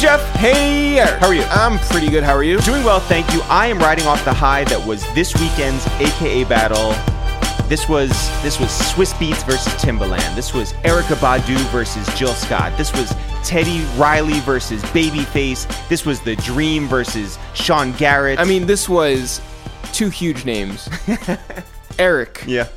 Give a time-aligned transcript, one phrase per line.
[0.00, 0.34] Jeff.
[0.36, 1.20] Hey, Eric.
[1.20, 1.42] How are you?
[1.50, 2.24] I'm pretty good.
[2.24, 2.58] How are you?
[2.60, 3.42] Doing well, thank you.
[3.50, 6.92] I am riding off the high that was this weekend's AKA battle.
[7.68, 8.08] This was
[8.42, 10.34] this was Swizz Beatz versus Timbaland.
[10.34, 12.72] This was Erykah Badu versus Jill Scott.
[12.78, 15.66] This was Teddy Riley versus Babyface.
[15.90, 18.38] This was The Dream versus Sean Garrett.
[18.38, 19.42] I mean, this was
[19.92, 20.88] two huge names
[21.98, 22.68] Eric yeah.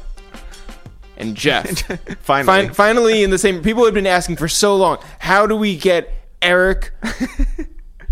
[1.15, 1.83] and Jeff.
[2.19, 2.65] Finally.
[2.65, 3.63] Fin- finally, in the same.
[3.63, 6.91] People have been asking for so long how do we get Eric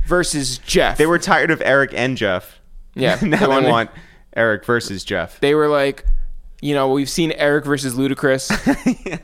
[0.05, 0.98] versus Jeff?
[0.98, 2.60] They were tired of Eric and Jeff.
[2.96, 3.90] Yeah, now they wanted- want
[4.36, 5.40] Eric versus Jeff.
[5.40, 6.05] They were like,
[6.62, 8.50] you know, we've seen Eric versus Ludacris.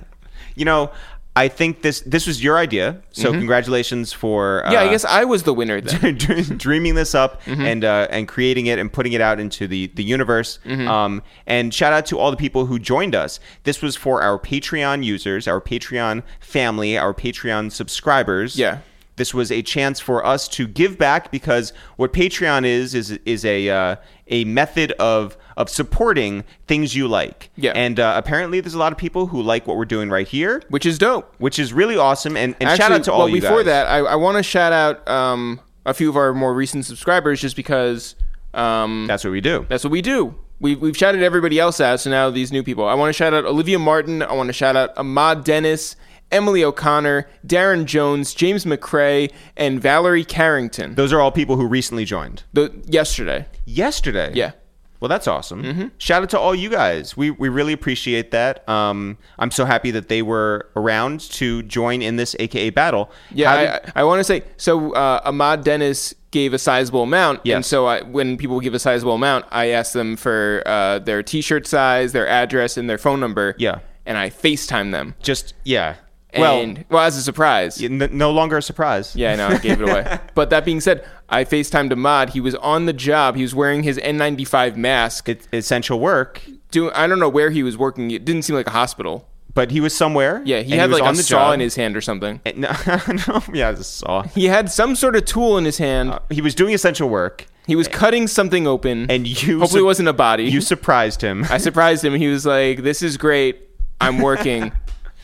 [0.55, 0.89] You know,
[1.35, 2.99] I think this this was your idea.
[3.11, 4.73] So congratulations for uh, Mm-hmm.
[4.73, 6.15] yeah, I guess I was the winner then.
[6.57, 7.61] dreaming this up Mm-hmm.
[7.61, 10.57] and uh, and creating it and putting it out into the the universe.
[10.65, 10.87] Mm-hmm.
[10.87, 13.39] Um, and shout out to all the people who joined us.
[13.65, 18.57] This was for our Patreon users, our Patreon family, our Patreon subscribers.
[18.57, 18.79] Yeah.
[19.17, 23.43] This was a chance for us to give back because what Patreon is is is
[23.43, 23.95] a uh,
[24.27, 27.49] a method of of supporting things you like.
[27.55, 27.71] Yeah.
[27.75, 30.61] And uh, apparently, there's a lot of people who like what we're doing right here,
[30.69, 31.33] Which is dope.
[31.39, 32.37] which is really awesome.
[32.37, 33.65] And, and shout out to all well, you before guys.
[33.65, 37.41] that, I, I want to shout out um, a few of our more recent subscribers
[37.41, 38.13] just because
[38.53, 39.65] um, That's what we do.
[39.67, 40.35] that's what we do.
[40.59, 42.87] We've, we've shouted everybody else out, so now these new people.
[42.87, 44.21] I want to shout out Olivia Martin.
[44.23, 45.95] I want to shout out Ahmad Dennis,
[46.31, 50.95] Emily O'Connor, Darren Jones, James McCrae, and Valerie Carrington.
[50.95, 53.45] Those are all people who recently joined The, yesterday.
[53.65, 54.31] yesterday.
[54.33, 54.51] Yeah.
[54.99, 55.91] Well, that's awesome.
[55.99, 57.15] Shout out to all you guys.
[57.15, 58.67] We we really appreciate that.
[58.67, 63.11] Um, I'm so happy that they were around to join in this AKA battle.
[63.31, 64.93] Yeah, did- I, I want to say so.
[64.93, 69.13] Uh, Ahmad Dennis gave a sizable amount, and so I, when people give a sizable
[69.13, 73.53] amount, I ask them for uh, their T-shirt size, their address, and their phone number.
[73.59, 73.79] Yeah.
[74.07, 75.13] and I FaceTime them.
[75.21, 75.97] just yeah.
[76.33, 77.81] And, well, as a surprise.
[77.81, 79.15] n- no longer a surprise.
[79.15, 80.19] Yeah, I know, I gave it away.
[80.35, 82.31] but that being said, I FaceTimed Ahmad.
[82.31, 83.35] He was on the job.
[83.35, 85.29] He was wearing his N95 mask.
[85.29, 88.11] It's essential work, Doing, I don't know where he was working.
[88.11, 89.27] It didn't seem like a hospital.
[89.53, 90.41] but he was somewhere.
[90.45, 91.53] Yeah, he had was like on a the saw job.
[91.55, 92.41] in his hand or something.
[92.45, 92.71] And- No,
[93.27, 94.23] no, yeah, the saw.
[94.23, 96.11] He had some sort of tool in his hand.
[96.11, 99.09] Uh, he was doing essential work, he was eh, cutting something open.
[99.09, 100.43] and you hopefully su- it wasn't a body.
[100.43, 101.45] You surprised him.
[101.49, 102.13] I surprised him.
[102.15, 103.59] He was like, "This is great.
[103.99, 104.71] I'm working.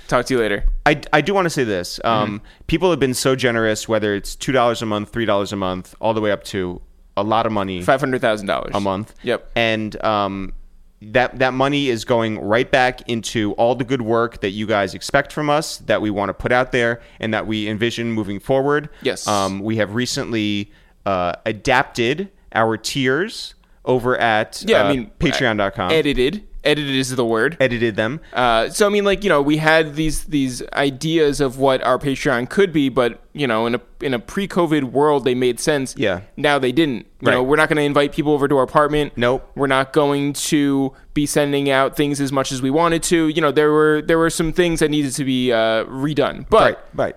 [0.08, 2.00] Talk to you later." I, I do want to say this.
[2.04, 5.56] Um, People have been so generous, whether it's two dollars a month, three dollars a
[5.56, 6.82] month, all the way up to
[7.16, 9.14] a lot of money Five hundred thousand dollars a month.
[9.24, 9.52] Yep.
[9.56, 10.54] And um,
[11.02, 14.94] that that money is going right back into all the good work that you guys
[14.94, 18.40] expect from us, that we want to put out there, and that we envision moving
[18.40, 18.90] forward.
[19.02, 19.28] Yes.
[19.28, 20.72] Um, we have recently
[21.06, 25.92] uh, adapted our tiers over at Yeah, uh, I mean, Patreon.com.
[25.92, 26.48] Edited.
[26.64, 27.58] Edited is the word.
[27.60, 28.22] edited them.
[28.32, 32.00] Uh, so I mean, like you know, we had these these ideas of what our
[32.00, 35.94] Patreon could be, but you know, in a in a pre-COVID world, they made sense.
[35.98, 36.22] Yeah.
[36.38, 37.06] Now they didn't.
[37.20, 37.48] You know, Right.
[37.48, 39.14] we're not going to invite people over to our apartment.
[39.18, 39.50] Nope.
[39.56, 43.28] We're not going to be sending out things as much as we wanted to.
[43.28, 46.46] You know, there were there were some things that needed to be uh, redone.
[46.50, 46.78] But right.
[46.96, 47.16] Right.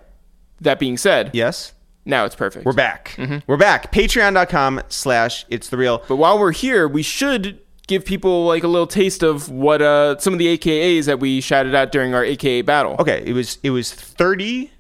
[0.61, 1.73] that being said, Yes.
[2.05, 2.65] now it's perfect.
[2.67, 3.15] We're back.
[3.17, 3.39] Mm-hmm.
[3.47, 3.93] We're back.
[3.93, 6.03] Patreon.com slash it's the real.
[6.09, 10.19] But while we're here, we should give people like a little taste of what uh,
[10.19, 12.97] some of the AKAs that we shouted out during our AKA battle.
[12.99, 14.71] Okay, it was it was 30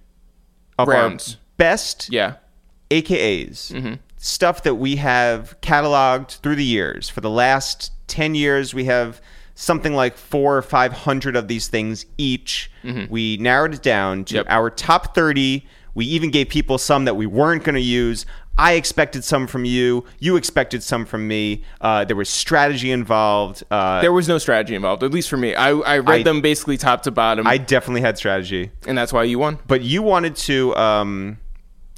[0.78, 1.34] of Rounds.
[1.34, 2.34] our best Yeah.
[2.90, 3.72] AKAs.
[3.72, 3.94] Mm-hmm.
[4.16, 7.08] Stuff that we have cataloged through the years.
[7.08, 9.20] For the last 10 years, we have
[9.54, 12.70] something like four or 500 of these things each.
[13.08, 14.36] We narrowed it down to Mm-hmm.
[14.36, 14.46] Yep.
[14.48, 15.66] our top 30.
[15.94, 18.26] We even gave people some that we weren't going to use.
[18.58, 20.04] I expected some from you.
[20.18, 21.62] You expected some from me.
[21.80, 23.62] Uh, there was strategy involved.
[23.70, 25.54] Uh, There was no strategy involved, at least for me.
[25.54, 28.70] I, I read I- them basically top to bottom, I definitely had strategy.
[28.86, 29.58] and that's why you won.
[29.66, 31.38] but you wanted to um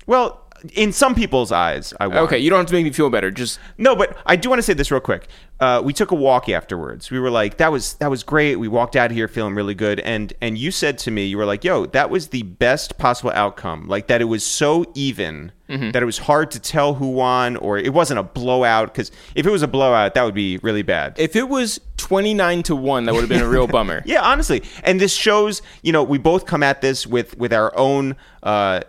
[0.07, 2.19] well in some people's eyes i won.
[2.19, 3.31] Okay, you don't have to make me feel better.
[3.31, 5.29] Just no but i do want to say this real quick
[5.61, 8.67] uh, we took a walk afterwards we were like that was that was great we
[8.67, 11.47] walked out of here feeling really good and and you said to me you were
[11.47, 15.91] like yo that was the best possible outcome like that it was so even Mm-hmm.
[15.91, 19.47] that it was hard to tell who won or it wasn't a blowout because if
[19.47, 22.75] it was a blowout that would be really bad if it was twenty nine to
[22.75, 24.03] one, that would have been a real bummer.
[24.07, 27.77] Yeah, honestly, and this shows you know we both come at this with with our
[27.77, 28.81] own uh,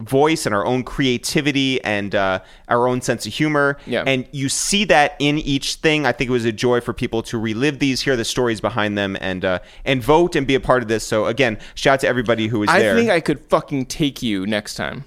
[0.00, 3.78] voice and our own creativity and uh, our own sense of humor.
[3.86, 4.02] Yeah.
[4.06, 6.06] and you see that in each thing.
[6.06, 8.96] I think it was a joy for people to relive these, hear the stories behind
[8.98, 11.06] them, and uh, and vote and be a part of this.
[11.06, 12.94] So again, shout out to everybody who was I there.
[12.96, 15.04] think I could fucking take you next time.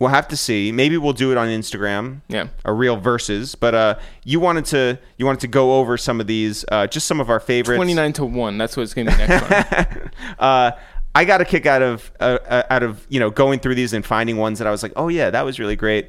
[0.00, 0.72] We'll have to see.
[0.72, 2.22] Maybe we'll do it on Instagram.
[2.26, 2.48] Yeah.
[2.64, 3.54] a real verses.
[3.54, 7.06] But uh, you wanted to you wanted to go over some of these, uh, just
[7.06, 7.76] some of our favorites.
[7.76, 8.58] Twenty nine to one.
[8.58, 10.10] That's what it's gonna be next one.
[10.40, 10.72] uh,
[11.14, 13.92] I got a kick out of uh, uh, out of you know going through these
[13.92, 16.08] and finding ones that I was like, oh yeah, that was really great.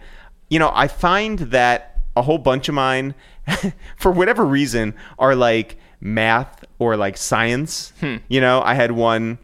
[0.50, 3.14] You know, I find that a whole bunch of mine,
[3.98, 7.94] for whatever reason, are like math or like science.
[8.28, 9.38] You know, I had one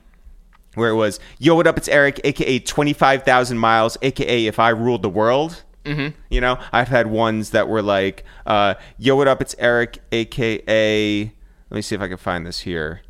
[0.77, 1.77] where it was, "Yo, what up?
[1.77, 6.15] It's Eric, aka Twenty Five Thousand Miles, aka If I Ruled the World." Mm-hmm.
[6.29, 9.41] You know, I've had ones that were like, uh, "Yo, what up?
[9.41, 11.23] It's Eric, aka."
[11.69, 13.01] Let me see if I can find this here.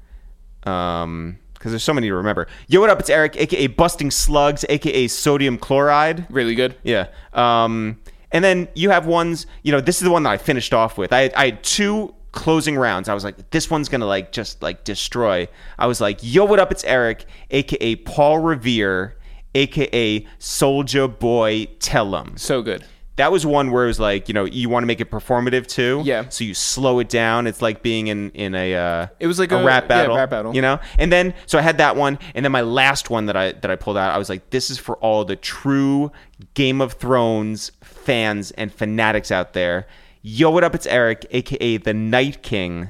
[0.64, 2.48] Um, because there's so many to remember.
[2.68, 3.00] Yo, what up?
[3.00, 6.26] It's Eric, aka Busting Slugs, aka Sodium Chloride.
[6.30, 6.76] Really good.
[6.84, 7.08] Yeah.
[7.34, 8.00] Um,
[8.32, 10.98] and then you have ones, you know, this is the one that I finished off
[10.98, 11.12] with.
[11.12, 13.10] I I had two closing rounds.
[13.10, 15.48] I was like, this one's to like just like destroy.
[15.78, 16.72] I was like, yo, what up?
[16.72, 19.18] It's Eric, aka Paul Revere,
[19.56, 22.38] aka Soldier Boy Tellum.
[22.38, 22.86] So good.
[23.18, 25.66] That was one where it was like, you know, you want to make it performative
[25.66, 26.04] too.
[26.06, 26.30] Yeah.
[26.30, 27.48] So you slow it down.
[27.48, 30.16] It's like being in in a uh, It was like a, a- rap yeah, battle.
[30.16, 30.56] rap battle.
[30.56, 30.80] You know.
[31.00, 33.72] And then so I had that one, and then my last one that I that
[33.72, 36.12] I pulled out, I was like, this is for all the true
[36.54, 39.88] Game of Thrones fans and fanatics out there.
[40.30, 40.76] Yo, what up?
[40.76, 42.90] It's Eric, aka the Night King,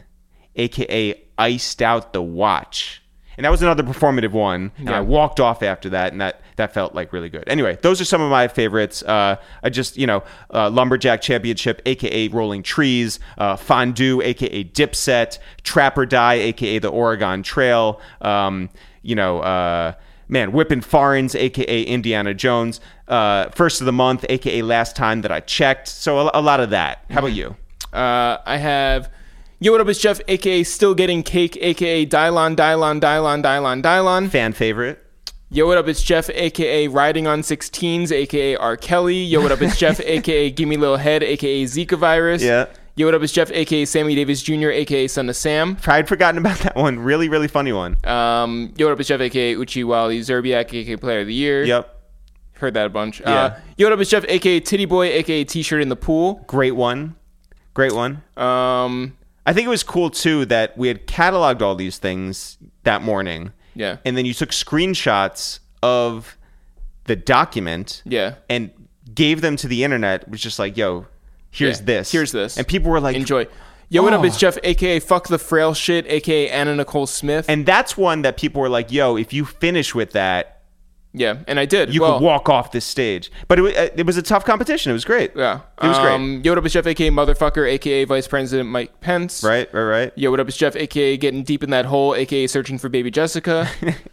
[0.56, 3.04] aka Iced Out the Watch.
[3.38, 4.72] And that was another performative one.
[4.80, 4.98] And Yeah.
[4.98, 7.44] I walked off after that, and that that felt like really good.
[7.45, 9.04] Anyway, those are some of my favorites.
[9.04, 15.38] Uh, I just you know uh, lumberjack championship, aka Rolling Trees, uh, Fondue, aka Dipset,
[15.62, 18.01] Trap or Die, aka the Oregon Trail.
[18.19, 18.72] Um,
[19.04, 19.94] you know.
[20.29, 22.79] Man, whipping foreigns, aka Indiana Jones.
[23.07, 25.88] Uh, first of the month, aka last time that I checked.
[25.88, 27.06] So a, a lot of that.
[27.09, 27.56] How about you?
[27.94, 29.09] Uh, I have
[29.59, 29.88] Yo, what up?
[29.88, 34.29] It's Jeff, aka Still Getting Cake, aka Dylon, Dylon, Dylon, Dylon, Dylon.
[34.29, 35.03] Fan favorite?
[35.50, 35.88] Yo, what up?
[35.88, 38.77] It's Jeff, aka Riding on 16s, aka R.
[38.77, 39.24] Kelly.
[39.24, 39.59] Yo, what up?
[39.59, 42.44] It's Jeff, aka Gimme Little Head, aka Zika Virus.
[42.44, 42.68] Yeah.
[42.98, 43.22] Yo, what up?
[43.22, 45.78] It's Jeff, aka Sammy Davis Jr., aka Son of Sam.
[45.86, 46.98] I'd forgotten about that one.
[46.98, 47.96] Really, really funny one.
[48.04, 49.00] Um, Yo, what up?
[49.00, 51.64] It's Jeff, aka Uchi Wally Szczerbiak, aka Player of the Year.
[51.64, 51.94] Yep.
[52.54, 53.20] Heard that a bunch.
[53.20, 53.30] Yeah.
[53.32, 54.00] Uh, Yo, what up?
[54.00, 56.44] It's Jeff, aka Titty Boy, aka T-shirt in the pool.
[56.48, 57.16] Great one.
[57.76, 58.24] Great one.
[58.36, 59.16] Um,
[59.46, 63.52] I think it was cool too that we had cataloged all these things that morning.
[63.76, 63.98] yeah.
[64.06, 66.36] And then you took screenshots of
[67.04, 68.36] the document Yeah.
[68.50, 68.72] and
[69.14, 70.24] gave them to the internet.
[70.24, 71.06] It was just like, yo,
[71.52, 72.12] here's Yeah, this.
[72.12, 72.58] here's this.
[72.58, 73.48] And people were like, Enjoy.
[73.90, 74.20] Yo, what up?
[74.22, 74.26] Oh.
[74.26, 77.46] It's Jeff, aka Fuck the Frail Shit, aka Anna Nicole Smith.
[77.48, 80.58] And that's one that people were like, yo, if you finish with that,
[81.14, 81.94] yeah, and I did.
[81.94, 83.32] you well, could walk off this stage.
[83.48, 84.90] But it, uh, it was a tough competition.
[84.90, 85.32] It was great.
[85.36, 85.62] Yeah.
[85.82, 86.14] It was great.
[86.14, 86.66] um, Yo, what up?
[86.66, 89.44] It's Jeff, aka Motherfucker, aka Vice President Mike Pence.
[89.44, 90.14] Right, right, right.
[90.16, 90.48] Yo, what up?
[90.48, 93.70] It's Jeff, aka Getting Deep in That Hole, aka Searching for Baby Jessica.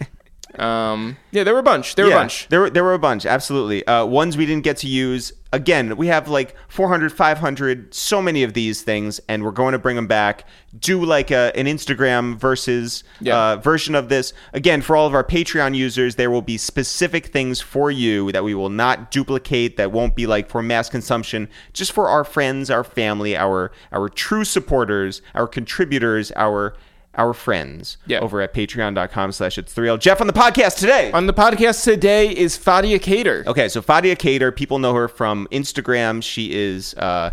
[0.59, 1.97] um, yeah, there were a bunch.
[1.97, 2.49] There were yeah, a bunch.
[2.49, 3.87] There were, there were a bunch, absolutely.
[3.87, 5.33] Uh, ones we didn't get to use.
[5.55, 9.79] Again, we have like 400, 500, so many of these things, and we're going to
[9.79, 10.45] bring them back.
[10.77, 13.39] Do like a, an Instagram versus Yeah.
[13.53, 14.33] uh, version of this.
[14.53, 18.43] Again, for all of our Patreon users, there will be specific things for you that
[18.43, 22.69] we will not duplicate, that won't be like for mass consumption, just for our friends,
[22.69, 26.75] our family, our our true supporters, our contributors, our
[27.17, 28.21] our friends Yeah.
[28.21, 29.99] over at patreon.com slash it's 3L.
[29.99, 31.13] Jeff on the podcast today.
[31.13, 33.45] On the podcast today is Fadia Kader.
[33.47, 36.23] Okay, so Fadia Kader, people know her from Instagram.
[36.23, 37.31] She is uh,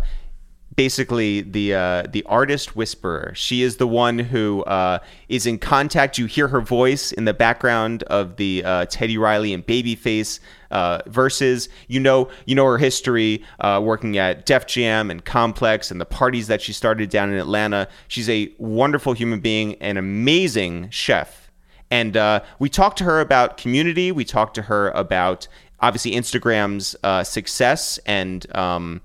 [0.74, 3.32] basically the uh, the artist whisperer.
[3.34, 4.98] She is the one who uh,
[5.28, 6.18] is in contact.
[6.18, 10.40] You hear her voice in the background of the uh, Teddy Riley and Babyface
[10.72, 11.68] uh, verses.
[11.86, 16.06] You know, you know her history, uh, working at Def Jam and Complex and the
[16.06, 17.88] parties that she started down in Atlanta.
[18.08, 21.50] She's a wonderful human being, an amazing chef.
[21.90, 24.10] And uh, we talked to her about community.
[24.10, 25.46] We talked to her about
[25.80, 29.02] obviously Instagram's uh, success and um,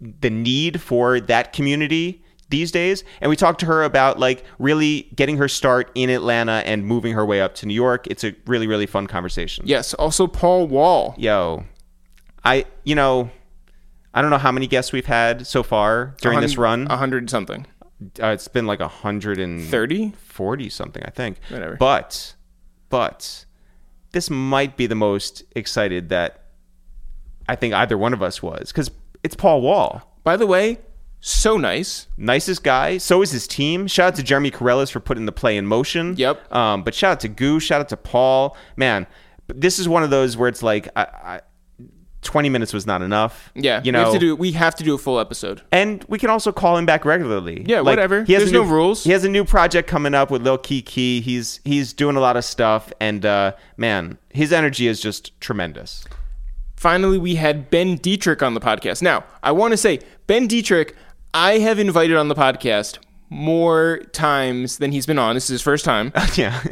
[0.00, 2.21] the need for that community
[2.52, 3.02] these days.
[3.20, 7.14] And we talked to her about like really getting her start in Atlanta and moving
[7.14, 8.06] her way up to New York.
[8.06, 9.64] It's a really, really fun conversation.
[9.66, 11.16] Yes, also Paul Wall.
[11.18, 11.64] Yo,
[12.44, 13.30] I, you know,
[14.14, 16.86] I don't know how many guests we've had so far during this run.
[16.88, 17.66] A hundred something.
[18.20, 21.38] Uh, it's been like a hundred and thirty, forty something, I think.
[21.48, 21.76] Whatever.
[21.76, 22.34] But,
[22.88, 23.46] but
[24.12, 26.44] this might be the most excited that
[27.48, 28.90] I think either one of us was because
[29.22, 30.02] it's Paul Wall.
[30.24, 30.78] By the way,
[31.24, 32.08] so nice.
[32.16, 32.98] Nicest guy.
[32.98, 33.86] So is his team.
[33.86, 36.16] Shout out to Jeremy Corellis for putting the play in motion.
[36.16, 36.52] Yep.
[36.52, 37.60] Um, but shout out to Goo.
[37.60, 38.56] Shout out to Paul.
[38.76, 39.06] Man,
[39.46, 41.40] this is one of those where it's like, I, I,
[42.22, 43.52] 20 minutes was not enough.
[43.54, 44.36] Yeah, You we have know, to do.
[44.36, 45.62] We have to do a full episode.
[45.70, 47.64] and we can also call him back regularly.
[47.66, 48.24] Yeah, whatever.
[48.24, 49.04] He has There's new, no rules.
[49.04, 51.22] He has a new project coming up with Lil Keke.
[51.22, 56.04] He's he's doing a lot of stuff, and uh, man, his energy is just tremendous.
[56.76, 59.02] Finally, we had Ben Detrick on the podcast.
[59.02, 60.94] Now, I want to say Ben Detrick,
[61.34, 62.98] I have invited on the podcast
[63.30, 65.34] more times than he's been on.
[65.34, 66.12] This is his first time.
[66.34, 66.62] yeah.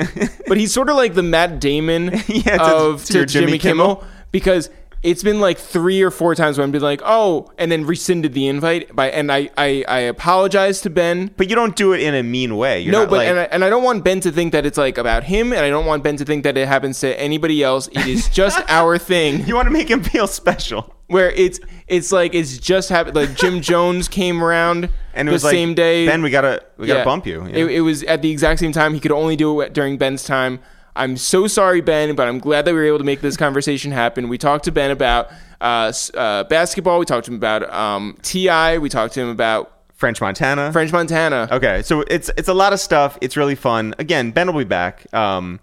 [0.46, 3.58] But he's sort of like the Matt Damon Yeah, to- of to to Jimmy, Jimmy
[3.58, 3.96] Kimmel.
[3.96, 4.10] Kimmel.
[4.32, 4.68] because
[5.02, 8.34] it's been like three or four times when I've been like, oh, and then rescinded
[8.34, 11.30] the invite by, and I I, I apologize to Ben.
[11.38, 12.80] but you don't do it in a mean way.
[12.82, 14.76] You're no, but like, and, I, and I don't want Ben to think that it's
[14.76, 17.62] like about him, and I don't want Ben to think that it happens to anybody
[17.62, 17.88] else.
[17.92, 19.46] It is just our thing.
[19.46, 20.94] you want to make him feel special.
[21.10, 23.16] Where it's it's like it's just happened.
[23.16, 26.06] Like Jim Jones came around And it the was like, same day.
[26.06, 27.04] Ben, we gotta we gotta Yeah.
[27.04, 27.42] bump you.
[27.42, 27.46] know?
[27.50, 28.94] It, it was at the exact same time.
[28.94, 30.60] He could only do it during Ben's time.
[30.96, 33.92] I'm so sorry, Ben, but I'm glad that we were able to make this conversation
[33.92, 34.28] happen.
[34.28, 36.98] We talked to Ben about uh, s- uh, basketball.
[36.98, 38.78] We talked to him about um, Ti.
[38.78, 40.72] We talked to him about French Montana.
[40.72, 41.48] French Montana.
[41.52, 43.16] Okay, so it's it's a lot of stuff.
[43.20, 43.94] It's really fun.
[43.98, 45.06] Again, Ben will be back.
[45.14, 45.60] Um,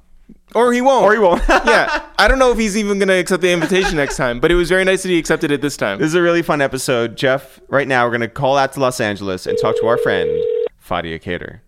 [0.55, 1.03] Or he won't.
[1.03, 1.41] or he won't.
[1.49, 4.51] yeah, I don't know if he's even going to accept the invitation next time, but
[4.51, 5.99] it was very nice that he accepted it this time.
[5.99, 7.17] This is a really fun episode.
[7.17, 9.97] Jeff, right now we're going to call out to Los Angeles and talk to our
[9.97, 10.29] friend,
[10.83, 11.61] Fadia Kader.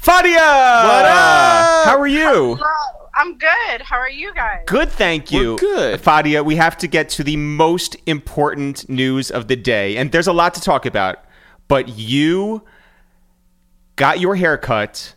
[0.00, 0.34] Fadia!
[0.34, 1.84] What up?
[1.86, 2.56] How are you?
[2.56, 3.82] Hello, I'm good.
[3.82, 4.62] How are you guys?
[4.66, 5.52] Good, thank you.
[5.52, 6.00] We're good.
[6.02, 9.96] Fadia, we have to get to the most important news of the day.
[9.96, 11.18] And there's a lot to talk about.
[11.68, 12.64] But you
[13.94, 15.14] got your hair cut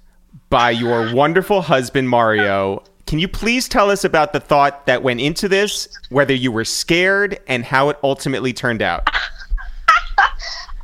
[0.49, 2.83] by your wonderful husband, Mario.
[3.07, 6.65] Can you please tell us about the thought that went into this, whether you were
[6.65, 9.07] scared, and how it ultimately turned out?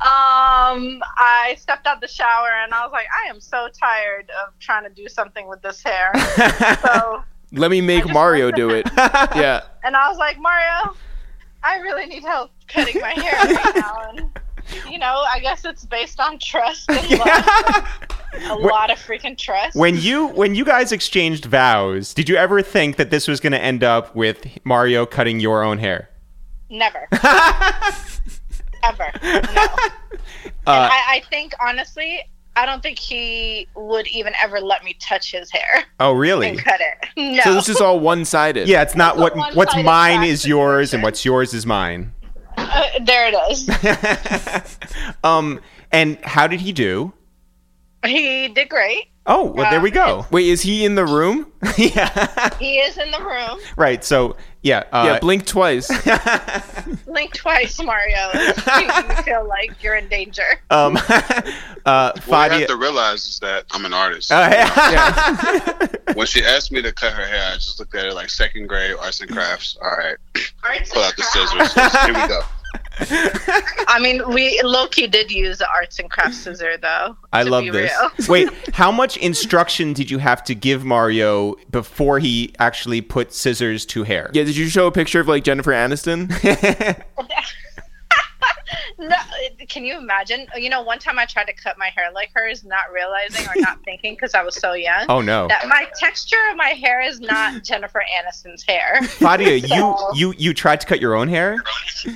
[0.02, 4.52] Um, I stepped out the shower and I was like, I am so tired of
[4.58, 6.10] trying to do something with this hair.
[6.82, 8.90] so, Let me make Mario do it.
[8.96, 9.60] Yeah.
[9.84, 10.96] and I was like, Mario,
[11.62, 14.10] I really need help cutting my hair right now.
[14.10, 14.40] And
[14.90, 18.08] you know, I guess it's based on trust and love.
[18.44, 19.76] A lot of freaking trust.
[19.76, 23.52] when you when you guys exchanged vows, did you ever think that this was going
[23.52, 26.08] to end up with Mario cutting your own hair?
[26.70, 27.06] Never.
[28.82, 29.12] Ever.
[29.22, 29.66] No.
[30.66, 32.24] Uh, I, I think honestly,
[32.54, 36.48] I don't think he would even ever let me touch his hair oh, really?
[36.48, 37.08] and cut it.
[37.16, 37.42] No.
[37.42, 38.68] So this is all one sided.
[38.68, 42.12] Yeah, it's not It's what what's mine is yours and what's yours is mine.
[42.56, 45.16] Uh, there it is.
[45.24, 47.12] um, and how did he do?
[48.04, 49.08] He did great.
[49.26, 50.26] Oh, well, there we go.
[50.32, 51.52] Wait, is he in the room?
[51.78, 53.60] yeah, He is in the room.
[53.76, 54.02] right.
[54.02, 55.88] So yeah, uh, yeah, blink twice.
[57.06, 58.30] Blink twice, Mario.
[58.34, 60.42] you feel like you're in danger.
[60.70, 60.96] um,
[61.84, 62.58] uh, What I Fadia.
[62.60, 64.30] have to realize is that I'm an artist.
[64.32, 65.86] Uh, Yeah.
[66.14, 68.66] when she asked me to cut her hair, I just looked at it like second
[68.68, 69.76] grade arts and crafts.
[69.82, 70.16] All right,
[70.90, 71.72] pull out the scissors.
[72.04, 72.40] Here we go.
[73.00, 77.16] I mean, we low key did use the arts and crafts scissor though.
[77.32, 77.92] I love this.
[78.28, 83.86] Wait, how much instruction did you have to give Mario before he actually put scissors
[83.86, 84.30] to hair?
[84.32, 86.30] Yeah, did you show a picture of like Jennifer Aniston?
[88.98, 89.16] No,
[89.68, 90.46] can you imagine?
[90.56, 93.52] You know, one time I tried to cut my hair like hers, not realizing or
[93.60, 95.06] not thinking because I was so young.
[95.08, 99.00] Oh no, That my texture of my hair is not Jennifer Aniston's hair.
[99.00, 101.56] You So- you you tried to cut your own hair?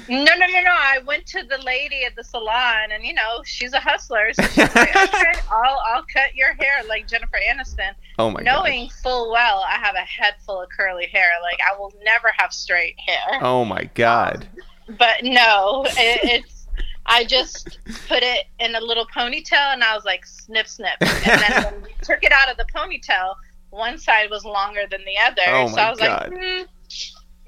[0.09, 0.71] No, no, no, no.
[0.73, 4.43] I went to the lady at the salon, and you know she's a hustler, so
[4.43, 8.45] she's like, "Okay, I'll I'll cut your hair like Jennifer Aniston," Oh my god.
[8.65, 11.31] knowing full well I have a head full of curly hair.
[11.43, 13.39] Like I will never have straight hair.
[13.43, 14.47] Oh my god.
[14.57, 16.66] Um, But no, it, it's.
[17.09, 17.78] I just
[18.09, 20.97] put it in a little ponytail, and I was like, snip, snip.
[21.00, 23.37] And then when we took it out of the ponytail,
[23.71, 25.43] one side was longer than the other.
[25.47, 26.33] Oh so I was God.
[26.33, 26.62] like, hmm,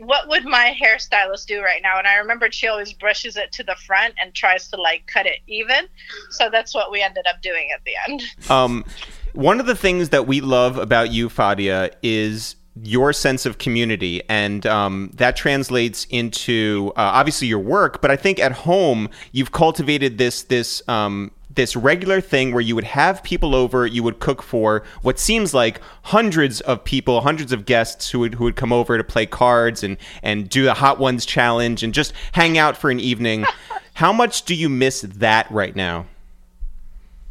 [0.05, 1.99] what would my hairstylist do right now?
[1.99, 5.27] And I remembered she always brushes it to the front and tries to like cut
[5.27, 5.87] it even.
[6.31, 8.51] So that's what we ended up doing at the end.
[8.51, 8.85] Um,
[9.33, 14.23] one of the things that we love about you, Fadia, is your sense of community,
[14.29, 18.01] and um, that translates into uh, obviously your work.
[18.01, 22.75] But I think at home you've cultivated this this um, this regular thing where you
[22.77, 27.53] would have people over, you would cook for what seems like hundreds of people, hundreds
[27.53, 30.75] of guests who would who would come over to play cards and and do the
[30.75, 33.45] Hot Ones challenge and just hang out for an evening.
[33.95, 36.07] How much do you miss that right now?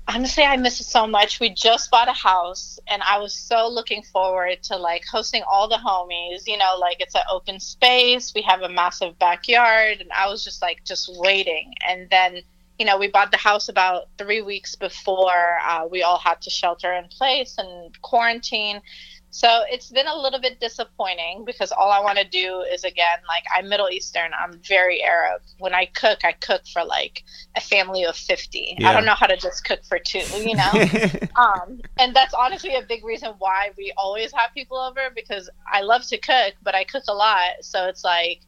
[0.07, 1.39] Honestly i miss it so much.
[1.39, 5.67] We just bought a house and i was so looking forward to like hosting all
[5.67, 8.33] the homies you know like it's an open space.
[8.33, 11.73] We have a massive backyard and i was just like just waiting.
[11.87, 12.41] And then
[12.79, 16.49] you know we bought the house about three weeks before uh, we all had to
[16.49, 18.81] shelter in place and quarantine
[19.37, 23.19] so it's been a little bit disappointing because all I want to do is again
[23.27, 24.31] like I'm Middle Eastern.
[24.33, 25.43] I'm very Arab.
[25.59, 27.23] When I cook, I cook for like
[27.55, 28.77] a family of 50.
[28.79, 28.89] Yeah.
[28.89, 30.71] I don't know how to just cook for two, you know.
[31.35, 35.81] um, and that's honestly a big reason why we always have people over because I
[35.81, 37.57] love to cook, but I cook a lot.
[37.61, 38.39] So it's like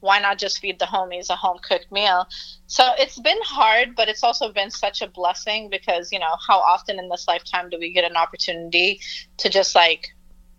[0.00, 2.28] why not just feed the homies a home cooked meal?
[2.66, 6.58] So it's been hard, but it's also been such a blessing because, you know, how
[6.58, 9.00] often in this lifetime do we get an opportunity
[9.38, 10.13] to just like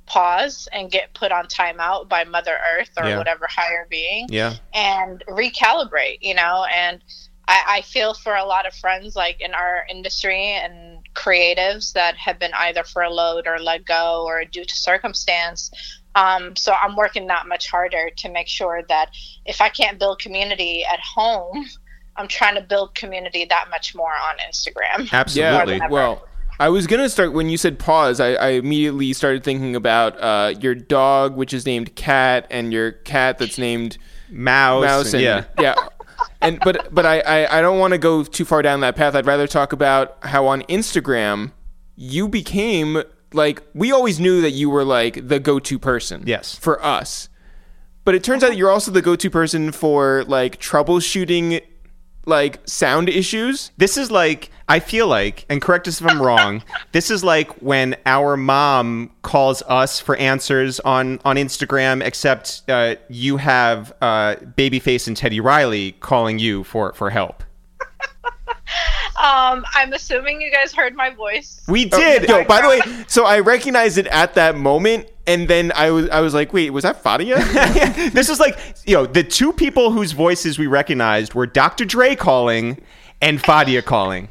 [0.06, 3.18] pause and get put on timeout by Mother Earth or Yeah.
[3.18, 4.54] whatever higher being Yeah.
[4.74, 7.02] and recalibrate, you know, and
[7.48, 12.16] I, I feel for a lot of friends like in our industry and creatives that
[12.18, 15.72] have been either furloughed or let go or due to circumstance.
[16.16, 19.10] Um, so I'm working that much harder to make sure that
[19.46, 21.66] if I can't build community at home,
[22.16, 25.12] I'm trying to build community that much more on Instagram.
[25.12, 25.80] Absolutely.
[25.80, 26.28] More Well,
[26.60, 28.20] I was gonna start when you said pause.
[28.20, 32.92] I, I immediately started thinking about uh, your dog, which is named Cat, and your
[32.94, 33.98] cat that's named
[34.30, 34.84] Mouse.
[34.84, 35.14] Mouse.
[35.14, 35.46] And, yeah.
[35.60, 35.76] yeah.
[36.42, 39.16] And but but I I, I don't want to go too far down that path.
[39.16, 41.52] I'd rather talk about how on Instagram
[41.96, 46.24] you became like we always knew that you were like the go-to person.
[46.26, 46.56] Yes.
[46.56, 47.30] For us.
[48.06, 51.62] But it turns out you're also the go-to person for like troubleshooting
[52.26, 53.72] like sound issues.
[53.78, 56.64] This is like I feel like, and correct us if I'm wrong.
[56.92, 62.96] this is like when our mom calls us for answers on on Instagram, except uh,
[63.10, 67.44] you have uh, Babyface and Teddy Riley calling you for for help.
[69.18, 71.62] Um, I'm assuming you guys heard my voice.
[71.68, 72.28] We did.
[72.28, 76.10] Yo, by the way, so I recognized it at that moment, and then I was
[76.10, 77.38] I was like, wait, was that Fadia?
[78.12, 81.86] this is like you know the two people whose voices we recognized were Dr.
[81.86, 82.82] Dre calling
[83.22, 84.28] and Fadia calling.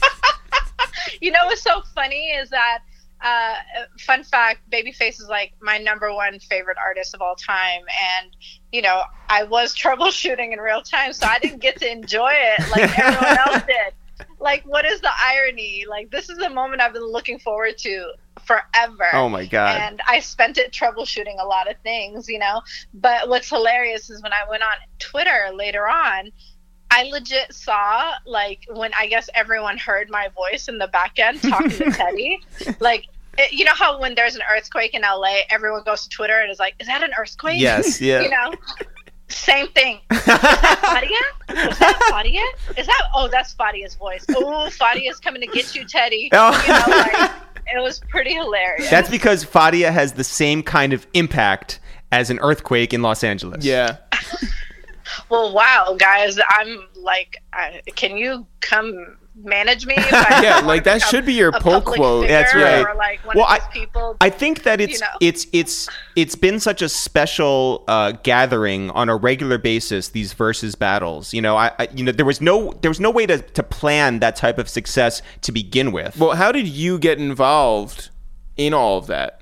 [1.20, 2.78] you know what's so funny is that
[3.24, 3.54] uh,
[3.98, 7.80] fun fact babyface is like my number one favorite artist of all time
[8.20, 8.36] and
[8.70, 12.60] you know i was troubleshooting in real time so i didn't get to enjoy it
[12.70, 13.94] like everyone else did
[14.38, 18.12] like what is the irony like this is the moment i've been looking forward to
[18.44, 19.80] forever Oh my god.
[19.80, 22.60] and I spent it troubleshooting a lot of things, you know.
[22.92, 26.30] But what's hilarious is when I went on Twitter later on,
[26.90, 31.40] I legit saw like when I guess everyone heard my voice in the back end
[31.42, 32.40] talking to Teddy,
[32.80, 33.06] like.
[33.36, 36.52] It, you know how when there's an earthquake in LA, everyone goes to Twitter and
[36.52, 38.20] is like, "Is that an earthquake?" Yes, yeah.
[38.20, 38.52] You know,
[39.34, 40.00] same thing.
[40.10, 41.70] Is that Fadia?
[41.70, 42.78] Is that Fadia?
[42.78, 43.02] Is that?
[43.14, 44.24] Oh, that's Fadia's voice.
[44.30, 46.28] Oh, Fadia's coming to get you, Teddy.
[46.32, 46.62] Oh.
[46.66, 47.76] You know, like, oh.
[47.76, 48.90] it was pretty hilarious.
[48.90, 51.80] That's because Fadia has the same kind of impact
[52.12, 53.64] as an earthquake in Los Angeles.
[53.64, 53.96] yeah.
[55.28, 59.94] Well, wow, guys, I'm like, I, can you come manage me?
[60.44, 62.28] Yeah, like, that should be your a pull quote.
[62.28, 62.84] That's right.
[62.84, 64.16] Or like one Well, of I- people.
[64.20, 65.06] I think that it's You know.
[65.20, 70.08] it's it's it's been such a special uh, gathering on a regular basis.
[70.08, 73.10] These versus battles, you know, I, I you know there was no there was no
[73.10, 76.18] way to to plan that type of success to begin with.
[76.18, 78.10] Well, how did you get involved
[78.56, 79.40] in all of that?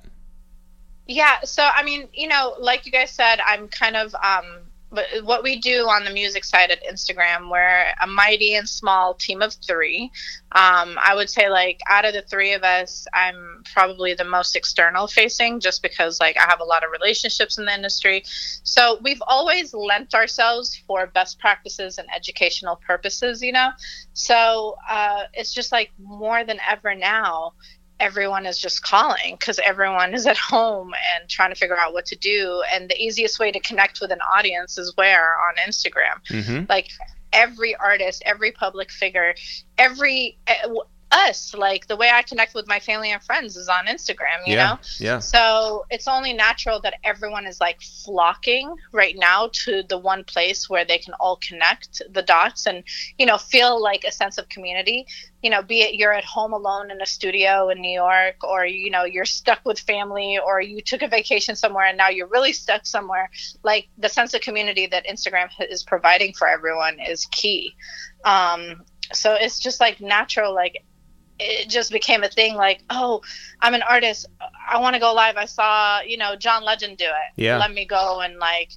[1.06, 4.44] Yeah, so I mean, you know, like you guys said, I'm kind of um
[4.92, 9.14] but what we do on the music side at Instagram, we're a mighty and small
[9.14, 10.10] team of three.
[10.52, 14.54] Um, I would say like out of the three of us, I'm probably the most
[14.54, 18.22] external facing just because like I have a lot of relationships in the industry.
[18.62, 23.70] So we've always lent ourselves for best practices and educational purposes, you know?
[24.12, 27.54] So uh, it's just like more than ever now
[28.00, 32.06] everyone is just calling because everyone is at home and trying to figure out what
[32.06, 32.62] to do.
[32.72, 36.22] And the easiest way to connect with an audience is where on Instagram.
[36.28, 36.68] Mhm.
[36.68, 36.88] Like
[37.32, 39.34] every artist, every public figure,
[39.78, 43.86] every w- us, like the way I connect with my family and friends is on
[43.86, 44.78] Instagram, you yeah, know?
[44.98, 45.18] yeah.
[45.18, 50.68] So it's only natural that everyone is like flocking right now to the one place
[50.68, 52.82] where they can all connect the dots and,
[53.18, 55.06] you know, feel like a sense of community.
[55.42, 58.64] You know, be it you're at home alone in a studio in New York, or,
[58.64, 62.28] you know, you're stuck with family, or you took a vacation somewhere and now you're
[62.28, 63.28] really stuck somewhere.
[63.62, 67.74] Like the sense of community that Instagram is providing for everyone is key.
[68.24, 70.84] Um, so it's just like natural, like
[71.38, 73.20] it just became a thing like oh
[73.60, 74.26] i'm an artist.
[74.68, 75.36] I want to go live.
[75.36, 77.42] I saw you know john legend do it.
[77.42, 77.58] Yeah.
[77.58, 78.72] let me go and like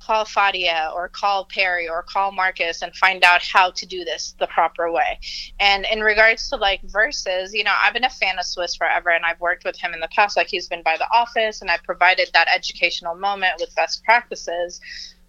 [0.00, 4.34] call fadia or call perry or call marcus and find out how to do this
[4.38, 5.18] the proper way.
[5.58, 9.10] And in regards to like verses you know i've been a fan of swizz forever
[9.10, 10.36] and i've worked with him in the past.
[10.36, 14.80] Like he's been by the office and i provided that educational moment with best practices.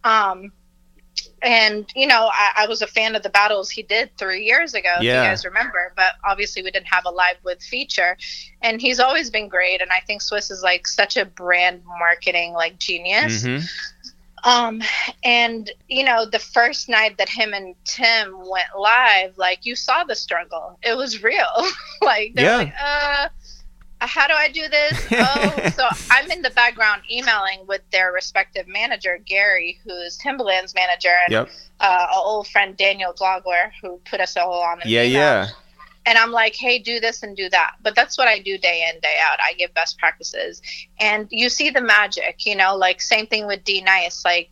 [0.03, 0.51] Um
[1.41, 4.73] and you know I, I was a fan of the battles he did three years
[4.73, 5.21] ago if Yeah.
[5.23, 8.17] you guys remember but obviously we didn't have a live with feature
[8.62, 12.54] and he's always been great and i think swizz is like such a brand marketing
[12.54, 13.69] like genius Mhm.
[14.43, 14.82] um
[15.23, 20.04] and you know the first night that him and tim went live like you saw
[20.04, 21.45] the struggle it was real
[22.02, 22.58] like they're Yeah.
[22.58, 23.28] like uh
[23.99, 25.07] how do I do this?
[25.12, 31.13] Oh, so I'm in the background emailing with their respective manager, Gary, who's Timbaland's manager,
[31.27, 31.49] and Yep.
[31.79, 35.12] uh, our old friend Daniel Glogler, who put us all on the Yeah, email.
[35.21, 35.47] yeah.
[36.05, 37.73] And I'm like, hey, do this and do that.
[37.81, 39.39] But that's what I do day in, day out.
[39.43, 40.62] I give best practices.
[41.01, 44.23] And you see the magic, you know, like same thing with D Nice.
[44.23, 44.49] Like,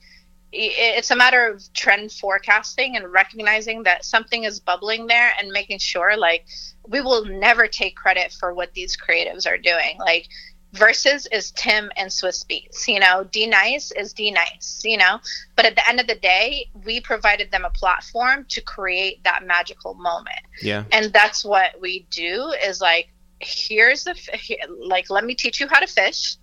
[0.52, 5.80] it's a matter of trend forecasting and recognizing that something is bubbling there and making
[5.80, 6.46] sure, like,
[6.88, 9.98] we will never take credit for what these creatives are doing.
[10.00, 10.28] Like,
[10.74, 12.86] Versus is Tim and Swizz Beatz.
[12.86, 15.20] You know, D Nice is D Nice, you know.
[15.56, 19.46] But at the end of the day, we provided them a platform to create that
[19.46, 20.84] magical moment Yeah.
[20.92, 23.08] and that's what we do is like
[23.40, 26.36] here's the f- like let me teach you how to fish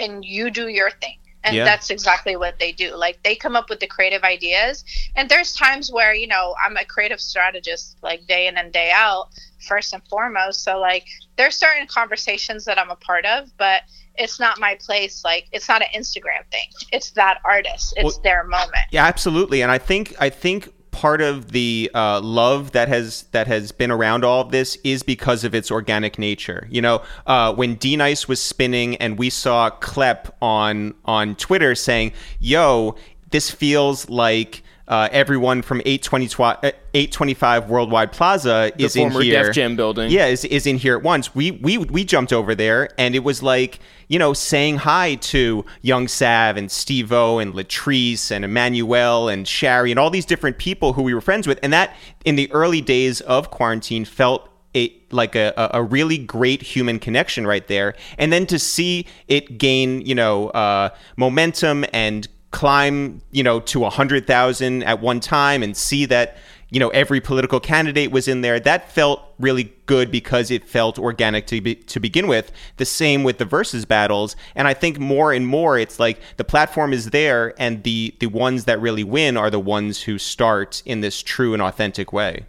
[0.00, 1.64] and you do your thing and Yeah.
[1.64, 2.94] that's exactly what they do.
[2.96, 4.84] Like they come up with the creative ideas.
[5.14, 8.90] And there's times where you know i'm a creative strategist like day in and day
[8.94, 9.28] out
[9.66, 10.62] first and foremost.
[10.64, 11.06] So like
[11.36, 13.82] there's certain conversations that i'm a part of but
[14.18, 15.22] it's not my place.
[15.24, 16.68] Like it's not an instagram thing.
[16.90, 17.94] It's that artist.
[17.96, 18.86] It's Well- their moment.
[18.90, 19.62] Yeah, absolutely.
[19.62, 23.90] And I think I think part of the uh, love that has that has been
[23.90, 26.66] around all of this is because of its organic nature.
[26.70, 31.74] You know, uh, when D Nice was spinning and we saw Klep on on Twitter
[31.74, 32.96] saying, "Yo,
[33.30, 39.46] this feels like." Uh, everyone from 820, uh, 825 Worldwide Plaza is in former here.
[39.46, 40.12] Def Jam building.
[40.12, 41.34] Yeah, is, is in here at once.
[41.34, 45.64] We we we jumped over there, and it was like you know saying hi to
[45.82, 50.58] Young Sav and Steve O and Latrice and Emmanuel and Shari and all these different
[50.58, 54.48] people who we were friends with, and that in the early days of quarantine felt
[54.74, 59.58] a like a, a really great human connection right there, and then to see it
[59.58, 65.20] gain you know uh, momentum and climb you know to a hundred thousand at one
[65.20, 66.36] time, and see that
[66.76, 68.60] you know every political candidate was in there.
[68.60, 72.52] That felt really good because it felt organic to be, to begin with.
[72.76, 74.36] The same with the versus battles.
[74.54, 78.26] And i think more and more it's like the platform is there and the the
[78.26, 82.44] ones that really win are the ones who start in this true and authentic way.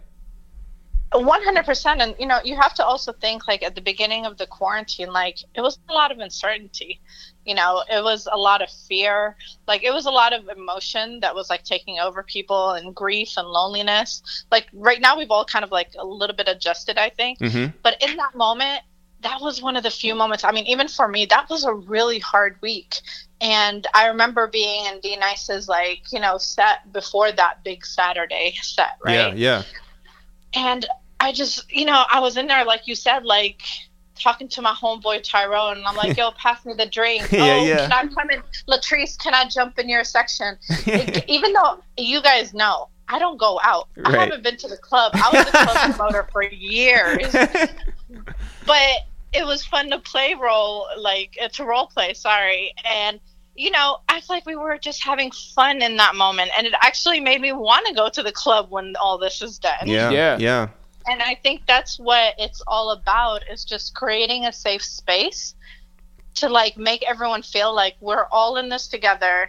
[1.14, 4.46] 100% and you know you have to also think like at the beginning of the
[4.46, 7.00] quarantine like it was a lot of uncertainty
[7.48, 9.36] you know it was a lot of fear.
[9.66, 13.30] Like it was a lot of emotion that was like taking over people and grief
[13.36, 14.44] and loneliness.
[14.50, 17.38] Like right now we've all kind of like a little bit adjusted i think.
[17.38, 17.76] Mm-hmm.
[17.82, 18.82] but in that moment
[19.20, 21.72] that was one of the few moments i mean even for me that was a
[21.72, 23.00] really hard week.
[23.40, 28.54] And i remember being in d nice's like you know set before that big saturday
[28.62, 29.14] set right?
[29.14, 29.62] Yeah yeah.
[30.54, 30.86] And
[31.20, 33.62] I just, you know, I was in there, like you said, like
[34.18, 37.30] talking to my homeboy Tyrone, and I'm like, yo, pass me the drink.
[37.30, 37.88] Yeah, oh, yeah.
[37.88, 38.42] can I come in?
[38.68, 40.58] Latrice, can I jump in your section?
[40.86, 43.88] It- even though you guys know, I don't go out.
[44.04, 45.12] I haven't been to the club.
[45.14, 47.32] I was a club promoter for years.
[48.66, 48.90] But
[49.32, 52.74] it was fun to play role, like uh, to role play, sorry.
[52.84, 53.20] And,
[53.54, 56.50] you know, I feel like we were just having fun in that moment.
[56.56, 59.58] And it actually made me want to go to the club when all this is
[59.58, 60.36] done yeah Yeah.
[60.38, 60.68] yeah
[61.08, 65.54] and i think that's what it's all about is just creating a safe space
[66.38, 69.48] to like make everyone feel like we're all in this together.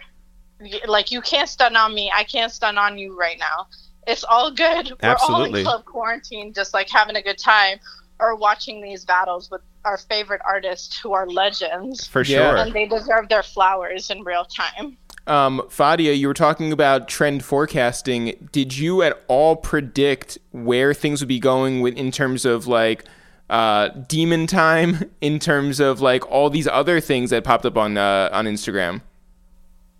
[0.86, 2.12] Like you can't stun on me.
[2.14, 3.68] I can't stun on you right now.
[4.06, 4.92] It's all good.
[5.02, 7.78] We're all in club quarantine just like having a good time
[8.18, 12.06] or watching these battles with our favorite artists who are legends.
[12.06, 12.56] For sure.
[12.56, 14.98] And they deserve their flowers in real time
[15.30, 18.48] Um, Fadia, you were talking about trend forecasting.
[18.52, 23.04] Did you at all predict where things would be going with in terms of like
[23.48, 27.96] uh, demon time, in terms of like all these other things that popped up on
[27.96, 29.02] uh, on Instagram?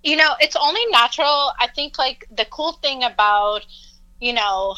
[0.02, 3.66] you know it's only natural i think like the cool thing about
[4.20, 4.74] you know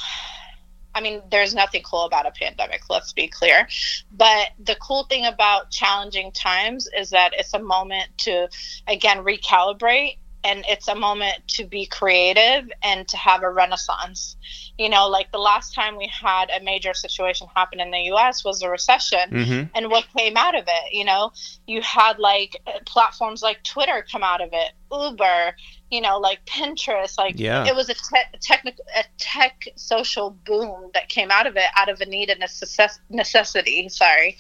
[0.95, 3.69] i mean there's nothing cool about a pandemic let's be clear
[4.13, 8.49] but the cool thing about challenging times is that it's a moment to
[8.89, 14.37] again recalibrate and it's a moment to be creative and to have a renaissance
[14.79, 18.45] you know like the last time we had a major situation happen in the us
[18.45, 19.63] was a recession mm-hmm.
[19.75, 21.31] and what came out of it you know
[21.67, 25.55] you had like uh, platforms like twitter come out of it uber
[25.91, 27.67] you know like pinterest like Yeah.
[27.67, 31.89] it was a te- technical a tech social boom that came out of it out
[31.89, 34.37] of a need and a necess- necessity sorry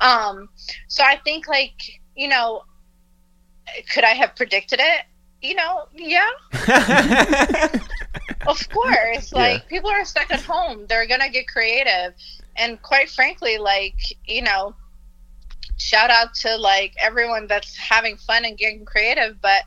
[0.00, 0.48] um
[0.88, 2.62] so i think like you know
[3.92, 5.02] could i have predicted it
[5.44, 6.30] you know yeah
[8.46, 9.42] of course Yeah.
[9.42, 12.14] like people are stuck at home they're gonna get creative
[12.56, 14.74] and quite frankly like you know
[15.76, 19.62] shout out to like everyone that's having fun and getting creative but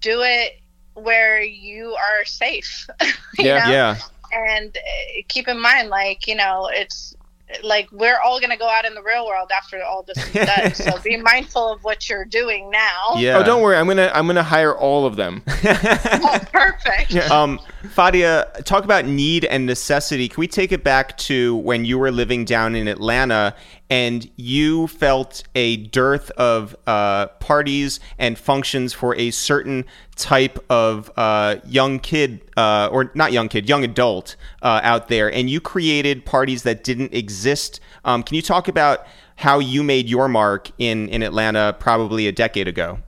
[0.00, 0.52] do it
[0.94, 2.86] where you are safe
[3.38, 3.58] you Yeah.
[3.64, 3.70] know?
[3.70, 3.96] yeah
[4.32, 7.14] and uh, keep in mind like you know it's
[7.62, 10.32] like we're all going to go out in the real world after all this is
[10.32, 10.72] done.
[10.86, 13.14] So be mindful of what you're doing now.
[13.16, 13.38] Yeah.
[13.38, 13.76] Oh don't worry.
[13.76, 15.42] I'm gonna i'm gonna hire all of them.
[15.64, 17.12] Oh perfect.
[17.12, 17.26] Yeah.
[17.30, 20.28] um fadia talk about need and necessity.
[20.28, 23.54] Can we take it back to when you were living down in atlanta
[23.88, 29.84] and you felt a dearth of uh, parties and functions for a certain
[30.16, 35.32] type of uh, young kid, uh, or not young kid, young adult uh, out there,
[35.32, 37.80] and you created parties that didn't exist.
[38.04, 42.32] Um, can you talk about how you made your mark in, in Atlanta probably a
[42.32, 42.98] decade ago?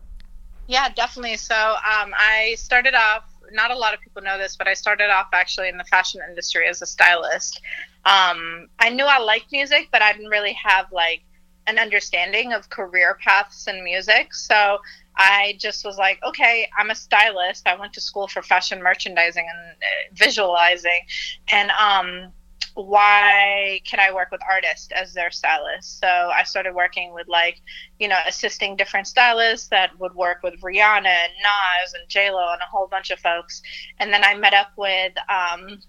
[0.66, 1.38] Yeah, definitely.
[1.38, 5.10] So um, I started off not a lot of people know this, but I started
[5.10, 7.62] off actually in the fashion industry as a stylist
[8.08, 11.22] um, I knew I liked music, but I didn't really have like
[11.66, 14.32] an understanding of career paths in music.
[14.32, 14.78] So
[15.16, 17.68] I just was like, okay, I'm a stylist.
[17.68, 21.02] I went to school for fashion merchandising and uh, visualizing.
[21.48, 22.32] And um,
[22.72, 26.00] why can I work with artists as their stylist?
[26.00, 27.60] So I started working with like,
[27.98, 32.52] you know, assisting different stylists that would work with Rihanna and Nas and J Lo
[32.52, 33.60] and a whole bunch of folks.
[33.98, 35.80] And then I met up with um,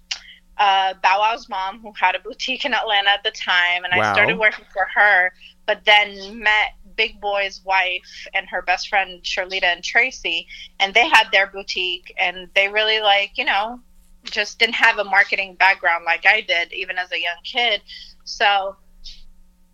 [0.60, 4.10] uh, Bow Wow's mom, who had a boutique in Atlanta at the time, and wow.
[4.10, 5.32] I started working for her.
[5.66, 10.48] But then met Big Boi's wife and her best friend Charlita and Tracy,
[10.80, 13.80] and they had their boutique, and they really like you know
[14.26, 17.82] just didn't have a marketing background like I did, even as a young kid.
[18.26, 18.76] So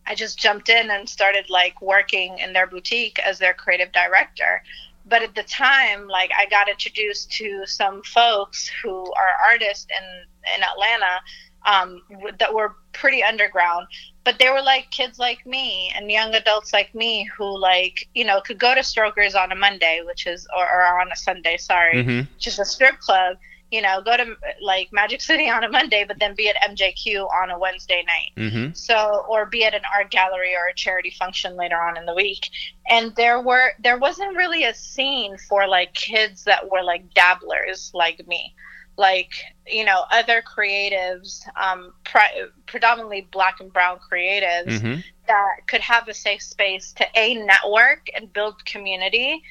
[0.05, 4.61] I just jumped in and started like working in their boutique as their creative director
[5.05, 10.55] but at the time like i got introduced to some folks who are artists in
[10.55, 11.19] in atlanta
[11.67, 12.03] um,
[12.37, 13.87] that were pretty underground
[14.23, 18.23] but they were like kids like me and young adults like me who like you
[18.23, 21.57] know could go to strokers on a monday which is or, or on a sunday
[21.57, 22.33] sorry mm-hmm.
[22.35, 23.37] which is a strip club
[23.75, 27.27] you know, go to like Magic City on a Monday, but then be at MJQ
[27.29, 28.31] on a Wednesday night.
[28.37, 28.73] Mm-hmm.
[28.73, 32.15] So, or be at an art gallery or a charity function later on in the
[32.15, 32.49] week.
[32.89, 37.91] And there were, there wasn't really a scene for like kids that were like dabblers
[37.93, 38.55] like me.
[38.97, 39.33] Like,
[39.67, 45.01] you know, other creatives, um, pre- predominantly black and brown creatives mm-hmm.
[45.27, 49.43] that could have a safe space to a network and build community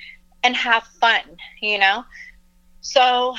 [0.43, 1.21] and have fun,
[1.61, 2.05] you know?
[2.85, 3.35] So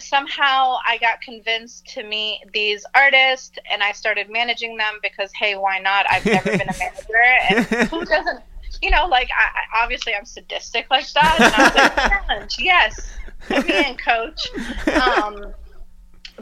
[0.00, 5.54] somehow I got convinced to meet these artists and I started managing them because, hey,
[5.54, 6.06] why not?
[6.10, 7.22] I've never been a manager.
[7.48, 8.40] And who doesn't,
[8.82, 11.36] you know, like, I, obviously I'm sadistic like that.
[11.38, 14.48] And I was like, challenge, yes, put me in, coach.
[14.88, 15.54] Um,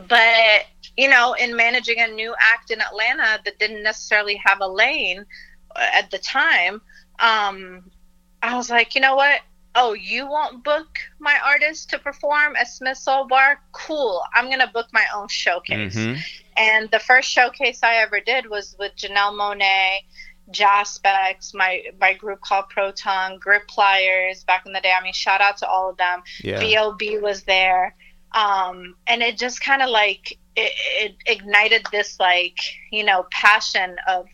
[0.08, 0.64] but,
[0.96, 5.26] you know, in managing a new act in Atlanta that didn't necessarily have a lane
[5.76, 6.80] at the time,
[7.18, 7.90] um,
[8.40, 9.42] I was like, you know what?
[9.80, 13.60] Oh, you won't book my artist to perform at Smith's Olde Bar?
[13.70, 14.20] Cool.
[14.34, 15.94] I'm going to book my own showcase.
[15.94, 16.20] Mm-hmm.
[16.56, 19.98] And the first showcase I ever did was with Janelle Monáe,
[20.50, 24.92] Jaspex, my my group called Proton, Grip Plyaz back in the day.
[24.98, 26.22] I mean, shout out to all of them.
[26.42, 26.58] Yeah.
[26.58, 27.18] B.O.B.
[27.18, 27.94] was there.
[28.32, 32.58] Um, and it just kind of like, it, it ignited this like,
[32.90, 34.26] you know, passion of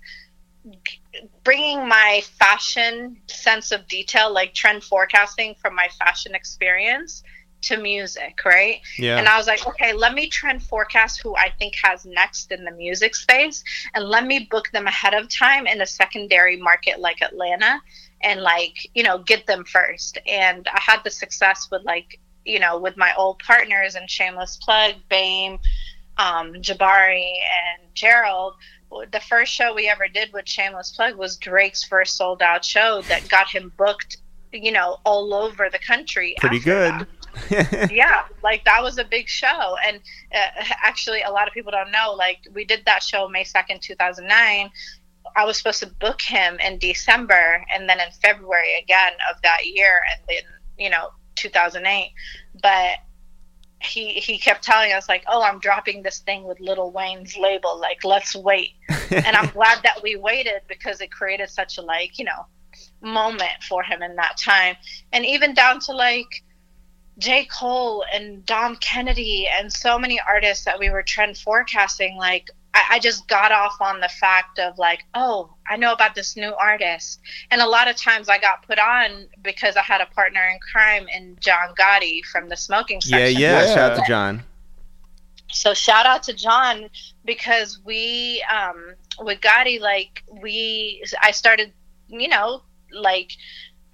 [1.42, 7.22] bringing my fashion sense of detail, like trend forecasting from my fashion experience
[7.62, 8.81] to music, right?
[8.98, 9.18] Yeah.
[9.18, 12.64] And I was like, okay, let me trend forecast who I think has next in
[12.64, 17.00] the music space and let me book them ahead of time in a secondary market
[17.00, 17.81] like Atlanta
[18.22, 20.18] and like, you know, get them first.
[20.27, 24.59] And I had the success with like, you know, with my old partners and Shameless
[24.59, 25.59] Plug, BAME,
[26.18, 28.55] um, Jabari and Gerald
[29.11, 33.03] the first show we ever did with Shameless Plug was Drake's first sold out show
[33.03, 34.19] that got him booked,
[34.53, 36.35] you know, all over the country.
[36.39, 37.07] Pretty good.
[37.91, 39.77] yeah, like that was a big show.
[39.85, 40.01] And
[40.35, 43.81] uh, actually, a lot of people don't know, like, we did that show May 2nd,
[43.81, 44.71] 2009.
[45.37, 49.67] I was supposed to book him in December and then in February again of that
[49.67, 50.43] year and then,
[50.79, 52.13] you know, 2008.
[52.63, 52.99] But
[53.85, 57.79] he he kept telling us like, "Oh, I'm dropping this thing with Lil Wayne's label.
[57.79, 58.73] Like, let's wait."
[59.11, 62.47] and I'm glad that we waited because it created such a like you know
[63.01, 64.77] moment for him in that time,
[65.12, 66.42] and even down to like
[67.18, 67.44] J.
[67.47, 72.16] Cole and Dom Kennedy and so many artists that we were trend forecasting.
[72.16, 76.15] Like, I, I just got off on the fact of like, oh, I know about
[76.15, 77.21] this new artist.
[77.51, 80.59] And a lot of times I got put on because I had a partner in
[80.59, 83.41] crime in John Gotti from the smoking section.
[83.41, 83.75] Yeah, yeah.
[83.75, 84.43] Shout out to John.
[85.51, 86.89] So shout out to John
[87.25, 91.73] because we um with Gotti like we I started,
[92.09, 93.31] you know, like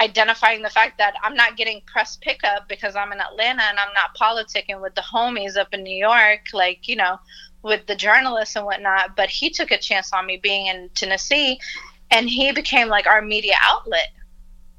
[0.01, 3.93] identifying the fact that I'm not getting press pickup because I'm in Atlanta and I'm
[3.93, 7.19] not politicking with the homies up in New York, like, you know,
[7.63, 9.17] with the journalists and whatnot.
[9.17, 11.61] But he took a chance on me being in Tennessee
[12.11, 14.09] and he became like our media outlet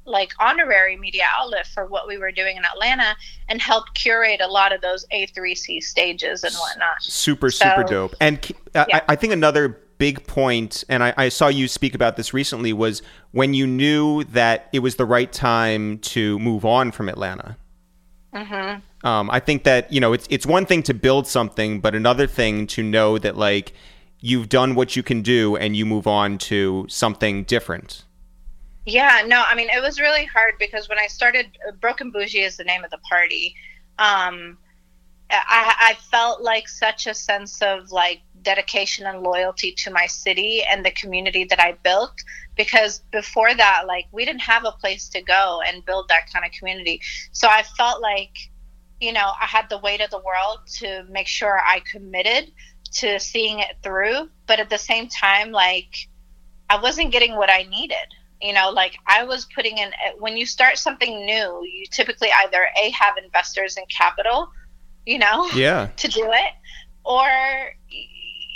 [0.04, 3.14] like honorary media outlet for what we were doing in Atlanta
[3.48, 7.02] and helped curate a lot of those A3C stages and whatnot.
[7.02, 8.14] Super, so, super dope.
[8.20, 8.38] And
[8.74, 8.96] uh, yeah.
[8.96, 12.72] I, I, think another big point, and I, I, saw you speak about this recently,
[12.72, 17.56] was when you knew that it was the right time to move on from Atlanta.
[18.34, 19.06] Mm-hmm.
[19.06, 22.26] Um, I think that you know it's it's one thing to build something, but another
[22.26, 23.74] thing to know that like
[24.20, 28.04] you've done what you can do and you move on to something different.
[28.86, 32.56] Yeah, no, I mean it was really hard because when I started, Broken Bougie is
[32.56, 33.54] the name of the party.
[33.98, 34.56] Um,
[35.30, 40.62] I, I felt like such a sense of like dedication and loyalty to my city
[40.62, 42.14] and the community that I built
[42.56, 46.44] because before that like we didn't have a place to go and build that kind
[46.44, 47.00] of community.
[47.32, 48.50] So I felt like
[49.00, 52.52] you know I had the weight of the world to make sure I committed
[52.94, 54.28] to seeing it through.
[54.46, 56.08] But at the same time like
[56.68, 57.96] I wasn't getting what I needed.
[58.40, 62.66] You know like I was putting in when you start something new you typically either
[62.82, 64.50] a have investors and capital
[65.06, 65.90] you know yeah.
[65.96, 66.52] to do it
[67.04, 67.26] or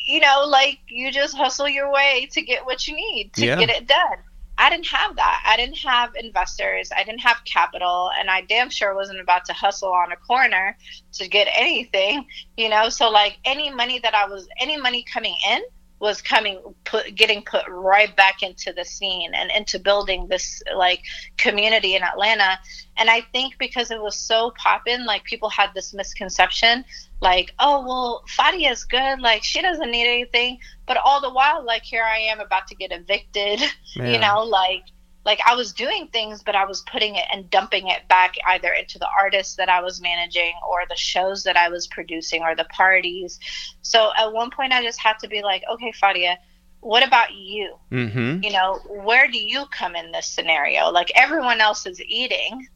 [0.07, 3.59] you know, like you just hustle your way to get what you need to yeah.
[3.59, 4.19] get it done.
[4.59, 5.45] I didn't have that.
[5.47, 6.91] I didn't have investors.
[6.97, 10.79] I didn't have capital, and I damn sure wasn't about to hustle on a corner
[11.15, 12.89] to get anything, you know.
[12.89, 15.61] So like any money that I was, any money coming in,
[15.99, 21.03] was coming put getting put right back into the scene and into building this like
[21.39, 22.59] community in Atlanta
[22.99, 26.85] and I think because it was so poppin like people had this misconception
[27.23, 31.65] like oh well Fadia is good like she doesn't need anything but all the while
[31.65, 33.61] like here I am about to get evicted
[33.95, 34.09] yeah.
[34.11, 34.83] you know like
[35.27, 38.73] like I was doing things, but I was putting it and dumping it back either
[38.73, 42.55] into the artists that I was managing or the shows that I was producing or
[42.55, 43.41] the parties.
[43.83, 46.37] So at one point, I just had to be like, okay, Fadia,
[46.79, 47.75] what about you?
[47.91, 48.45] Mm-hmm.
[48.45, 50.91] You know, where do you come in this scenario?
[50.91, 52.69] Like everyone else is eating.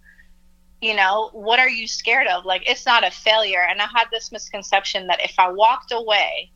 [0.83, 2.47] You know, what are you scared of?
[2.47, 3.63] Like, it's not a failure.
[3.69, 6.51] And I had this misconception that if I walked away,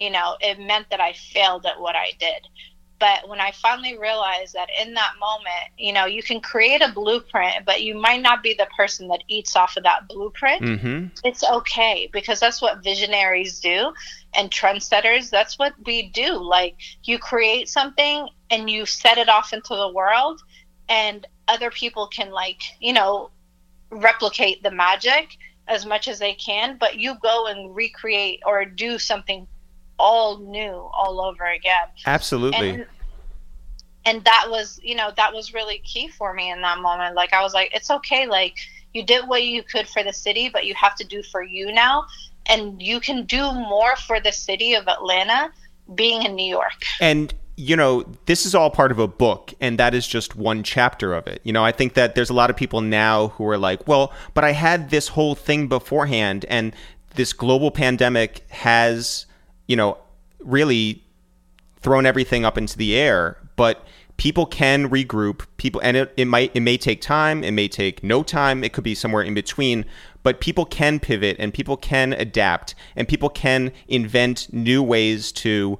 [0.00, 2.48] you know, it meant that I failed at what I did.
[2.98, 6.90] But when I finally realized that in that moment, you know, you can create a
[6.90, 10.62] blueprint, but you might not be the person that eats off of that blueprint.
[10.62, 11.06] Mm-hmm.
[11.22, 13.92] It's okay because that's what visionaries do
[14.34, 15.30] and trendsetters.
[15.30, 16.32] That's what we do.
[16.32, 20.40] Like you create something and you set it off into the world,
[20.88, 23.30] and other people can, like, you know,
[23.90, 28.98] replicate the magic as much as they can, but you go and recreate or do
[28.98, 29.46] something
[29.98, 31.88] all new all over again.
[32.06, 32.70] Absolutely.
[32.70, 32.86] And,
[34.04, 37.14] and that was, you know, that was really key for me in that moment.
[37.14, 38.26] Like I was like, it's okay.
[38.26, 38.56] Like
[38.94, 41.72] you did what you could for the city, but you have to do for you
[41.72, 42.06] now.
[42.46, 45.50] And you can do more for the city of Atlanta
[45.94, 46.84] being in New York.
[47.00, 50.62] And you know, this is all part of a book, and that is just one
[50.62, 51.40] chapter of it.
[51.42, 54.12] You know, I think that there's a lot of people now who are like, well,
[54.32, 56.72] but I had this whole thing beforehand, and
[57.16, 59.26] this global pandemic has
[59.68, 59.96] you know,
[60.40, 61.04] really
[61.76, 63.36] thrown everything up into the air.
[63.54, 65.46] But people can regroup.
[65.56, 67.44] People, and it, it might it may take time.
[67.44, 68.64] It may take no time.
[68.64, 69.84] It could be somewhere in between.
[70.22, 75.78] But people can pivot and people can adapt and people can invent new ways to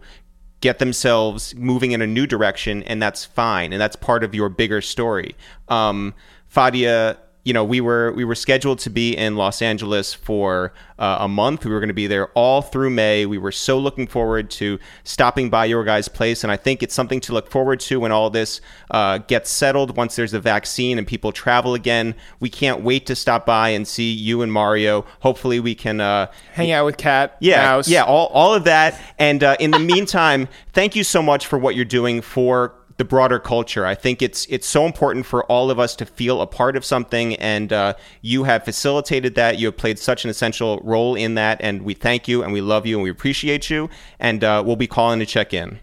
[0.61, 3.73] get themselves moving in a new direction, and that's fine.
[3.73, 5.37] And that's part of your bigger story.
[5.69, 6.15] Um,
[6.53, 7.17] Fadia
[7.49, 11.29] you know, we were we were scheduled to be in Los Angeles for uh, a
[11.29, 11.65] month.
[11.65, 13.25] We were going to be there all through May.
[13.25, 16.93] We were so looking forward to stopping by your guys' place, and I think it's
[16.93, 19.97] something to look forward to when all this uh, gets settled.
[19.97, 23.89] Once there's a vaccine and people travel again, we can't wait to stop by and
[23.89, 25.07] see you and Mario.
[25.21, 27.39] Hopefully, we can uh, hang out with Kat.
[27.41, 27.89] Yeah, Mouse.
[27.89, 29.01] yeah, all all of that.
[29.19, 33.05] And uh, in the meantime, thank you so much for what you're doing for the
[33.05, 33.87] broader culture.
[33.87, 36.85] I think it's it's so important for all of us to feel a part of
[36.85, 39.59] something, and uh, you have facilitated that.
[39.59, 42.61] You have played such an essential role in that, and we thank you and we
[42.61, 43.89] love you and we appreciate you.
[44.19, 45.79] And uh, we'll be calling to check in.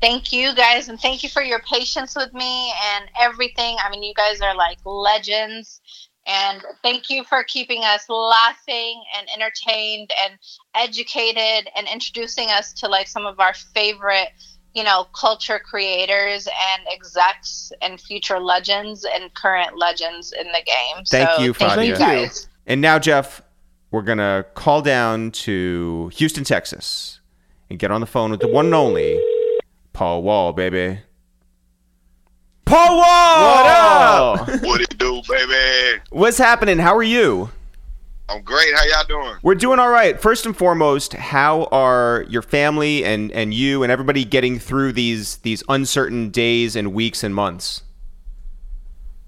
[0.00, 3.76] Thank you guys, and thank you for your patience with me and everything.
[3.82, 5.80] I mean, you guys are like legends.
[6.24, 10.38] And thank you for keeping us laughing and entertained and
[10.72, 14.28] educated and introducing us to like some of our favorite
[14.74, 21.04] you know, culture creators and execs and future legends and current legends in the game.
[21.06, 22.48] Thank so you, Thank you guys.
[22.66, 23.42] And now, Jeff,
[23.90, 27.20] we're going to call down to Houston, Texas
[27.68, 29.22] and get on the phone with the one and only
[29.92, 31.00] Paul Wall, baby.
[32.64, 33.42] Paul Wall.
[33.42, 34.62] What up?
[34.62, 36.02] what it do, baby?
[36.10, 36.78] What's happening?
[36.78, 37.50] How are you?
[38.32, 38.74] I'm great.
[38.74, 39.36] How y'all doing?
[39.42, 40.18] We're doing all right.
[40.18, 45.36] First and foremost, how are your family and, and you and everybody getting through these
[45.38, 47.82] these uncertain days and weeks and months?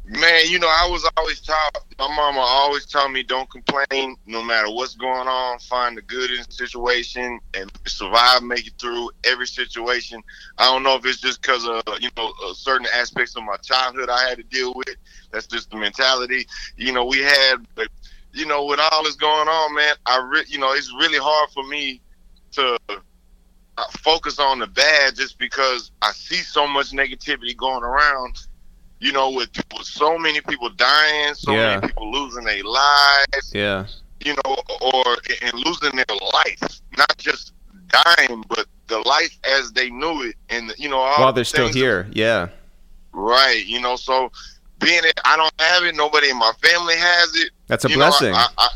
[0.07, 4.42] Man, you know, I was always taught, my mama always told me don't complain no
[4.42, 9.11] matter what's going on, find the good in the situation and survive, make it through
[9.24, 10.22] every situation.
[10.59, 13.57] I don't know if it's just because of, you know, uh, certain aspects of my
[13.57, 14.94] childhood I had to deal with.
[15.30, 16.46] That's just the mentality,
[16.76, 17.66] you know, we had,
[18.35, 21.51] you know, with all this going on, man, I, re- you know, it's really hard
[21.51, 22.01] for me
[22.53, 22.78] to
[23.99, 28.47] focus on the bad just because I see so much negativity going around
[29.05, 31.76] you know, with, with so many people dying, so yeah.
[31.76, 33.53] many people losing their lives.
[33.53, 33.87] Yeah.
[34.24, 35.05] You know, or
[35.43, 37.53] and losing their life, not just
[37.89, 42.09] dying, but the life as they knew it, and you know, while they're still here.
[42.12, 42.49] yeah.
[43.12, 43.64] Right.
[43.66, 44.32] You know, so
[44.80, 45.95] being it, I don't have it.
[45.95, 47.51] Nobody in my family has it.
[47.66, 48.32] That's a you blessing.
[48.32, 48.68] Know, I, I,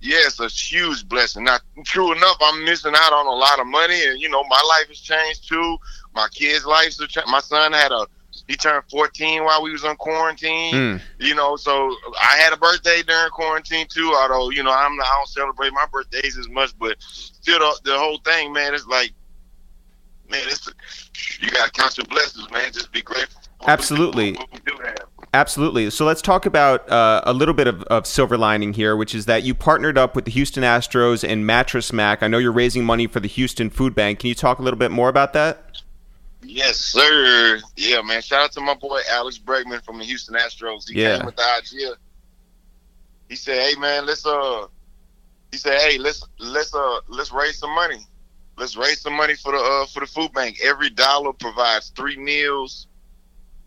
[0.00, 1.44] yeah, it's a huge blessing.
[1.44, 4.60] Not true enough, I'm missing out on a lot of money, and you know, my
[4.68, 5.78] life has changed too.
[6.14, 7.30] My kids' lives have changed.
[7.30, 8.06] My son had a
[8.48, 10.74] he turned 14 while we was on quarantine.
[10.74, 11.00] Mm.
[11.18, 14.14] You know, so I had a birthday during quarantine too.
[14.14, 17.98] Although you know I'm I don't celebrate my birthdays as much, but still the, the
[17.98, 19.12] whole thing, man, it's like,
[20.30, 20.68] man, it's
[21.40, 22.72] you gotta count your blessings, man.
[22.72, 23.40] Just be grateful.
[23.66, 24.36] Absolutely.
[25.34, 25.90] Absolutely.
[25.90, 29.26] So let's talk about uh, a little bit of, of, silver lining here, which is
[29.26, 32.22] that you partnered up with the Houston Astros and Mattress Mac.
[32.22, 34.20] I know you're raising money for the Houston Food Bank.
[34.20, 35.82] Can you talk a little bit more about that?
[36.44, 37.60] Yes, sir.
[37.76, 38.22] Yeah, man.
[38.22, 40.88] Shout out to my boy Alex Bregman from the Houston Astros.
[40.88, 41.16] He yeah.
[41.16, 41.94] came with the idea.
[43.28, 44.68] He said, "Hey, man, let's uh,"
[45.50, 48.06] he said, "Hey, let's let's uh let's raise some money.
[48.56, 50.58] Let's raise some money for the uh for the food bank.
[50.62, 52.86] Every dollar provides three meals.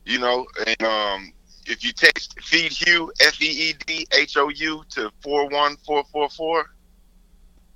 [0.05, 1.33] You know, and um,
[1.67, 5.77] if you text feed Hugh F E E D H O U to four one
[5.85, 6.65] four four four."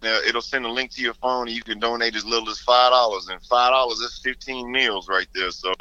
[0.01, 2.59] Now it'll send a link to your phone, and you can donate as little as
[2.59, 3.27] five dollars.
[3.27, 5.51] And five dollars is fifteen meals right there.
[5.51, 5.73] So,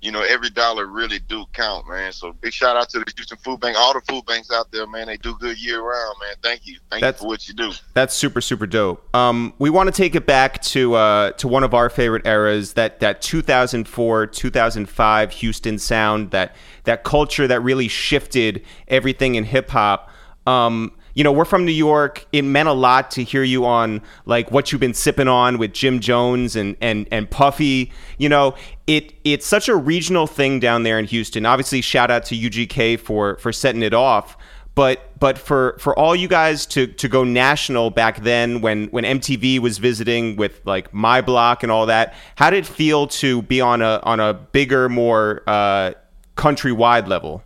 [0.00, 2.12] you know, every dollar really do count, man.
[2.12, 4.86] So big shout out to the Houston Food Bank, all the food banks out there,
[4.86, 5.08] man.
[5.08, 6.36] They do good year round, man.
[6.40, 7.72] Thank you, thank that's, you for what you do.
[7.94, 9.14] That's super super dope.
[9.14, 12.74] Um, we want to take it back to uh, to one of our favorite eras
[12.74, 16.54] that that 2004 2005 Houston sound that
[16.84, 20.10] that culture that really shifted everything in hip hop.
[20.46, 22.26] Um, you know, we're from New York.
[22.32, 25.72] It meant a lot to hear you on like what you've been sipping on with
[25.72, 27.92] Jim Jones and and and Puffy.
[28.18, 28.54] You know,
[28.86, 31.46] it it's such a regional thing down there in Houston.
[31.46, 34.36] Obviously, shout out to UGK for for setting it off.
[34.74, 39.04] But but for for all you guys to to go national back then when when
[39.04, 43.42] MTV was visiting with like My Block and all that, how did it feel to
[43.42, 45.92] be on a on a bigger, more uh,
[46.36, 47.44] countrywide level?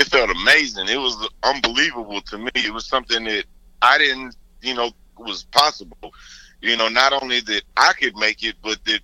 [0.00, 0.88] It felt amazing.
[0.88, 2.50] It was unbelievable to me.
[2.54, 3.44] It was something that
[3.82, 6.14] I didn't, you know, was possible.
[6.62, 9.00] You know, not only that I could make it, but that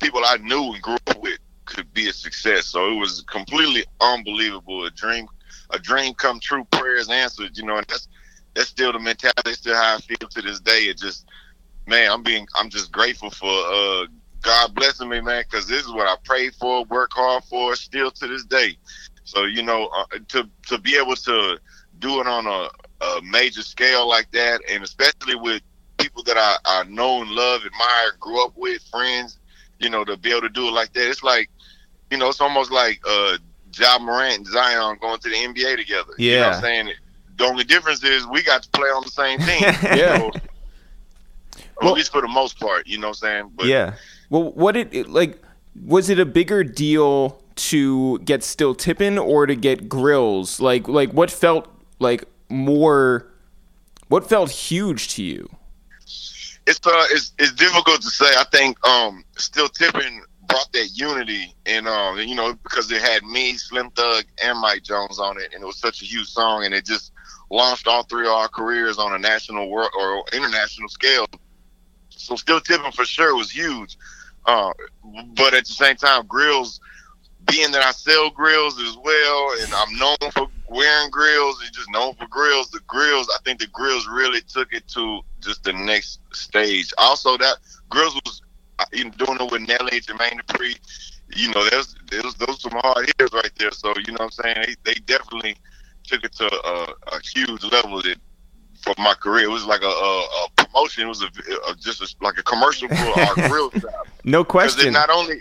[0.00, 2.66] people I knew and grew up with could be a success.
[2.66, 4.84] So it was completely unbelievable.
[4.84, 5.26] A dream,
[5.70, 6.64] a dream come true.
[6.70, 7.56] Prayers answered.
[7.56, 8.08] You know, and that's
[8.54, 9.52] that's still the mentality.
[9.52, 10.84] Still how I feel to this day.
[10.84, 11.26] It just,
[11.86, 14.06] man, I'm being, I'm just grateful for uh,
[14.42, 18.12] God blessing me, man, because this is what I prayed for, work hard for, still
[18.12, 18.76] to this day.
[19.26, 21.58] So you know, uh, to to be able to
[21.98, 22.68] do it on a,
[23.04, 25.62] a, major scale like that, and especially with
[25.98, 29.38] people that I, I know and love, admire, grew up with, friends,
[29.78, 31.50] you know, to be able to do it like that, it's like,
[32.10, 33.38] you know, it's almost like uh,
[33.74, 36.12] Ja Morant and Zion going to the NBA together.
[36.18, 36.90] Yeah, you know what I'm saying.
[37.38, 39.62] The only difference is we got to play on the same team.
[39.98, 40.30] yeah.
[41.80, 43.52] well, at least for the most part, you know what I'm saying?
[43.56, 43.94] But, yeah.
[44.30, 45.42] Well, what did like
[45.84, 50.60] was it a bigger deal to get still tipping or to get grills?
[50.60, 53.26] Like like what felt like more
[54.08, 55.48] what felt huge to you?
[56.66, 58.26] It's uh it's it's difficult to say.
[58.36, 63.24] I think um still tipping brought that unity and um you know because it had
[63.24, 66.64] me, Slim Thug and Mike Jones on it and it was such a huge song
[66.64, 67.12] and it just
[67.50, 71.26] launched all three of our careers on a national world or international scale.
[72.10, 73.96] So still tipping for sure was huge.
[74.46, 74.72] Uh,
[75.34, 76.80] but at the same time, grills
[77.46, 81.90] being that I sell grills as well, and I'm known for wearing grills and just
[81.90, 82.70] known for grills.
[82.70, 86.92] The grills, I think the grills really took it to just the next stage.
[86.98, 87.56] Also, that
[87.88, 88.42] grills was
[88.78, 90.78] uh, you know, doing it with Nelly and Jermaine Dupri.
[91.34, 93.72] You know, there's there's those some hard hitters right there.
[93.72, 94.76] So you know what I'm saying?
[94.84, 95.56] They, they definitely
[96.04, 98.18] took it to a, a huge level that
[98.80, 99.44] for my career.
[99.44, 101.04] It was like a, a, a promotion.
[101.04, 101.26] It was a,
[101.68, 104.06] a just a, like a commercial for our grill shop.
[104.24, 104.92] No question.
[104.92, 105.40] Not only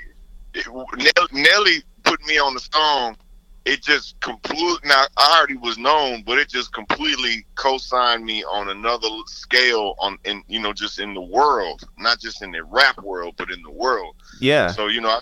[1.32, 3.18] Nelly put me on the song,
[3.66, 4.80] it just complete.
[4.86, 10.18] Now I already was known, but it just completely co-signed me on another scale on,
[10.24, 13.62] in you know, just in the world, not just in the rap world, but in
[13.64, 14.16] the world.
[14.40, 14.68] Yeah.
[14.68, 15.20] So you know, I,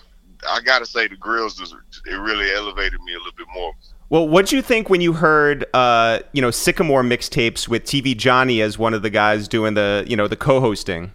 [0.48, 1.74] I gotta say the grills was
[2.06, 3.72] it really elevated me a little bit more.
[4.10, 8.60] Well, what'd you think when you heard, uh, you know, Sycamore mixtapes with TV Johnny
[8.60, 11.12] as one of the guys doing the, you know, the co-hosting?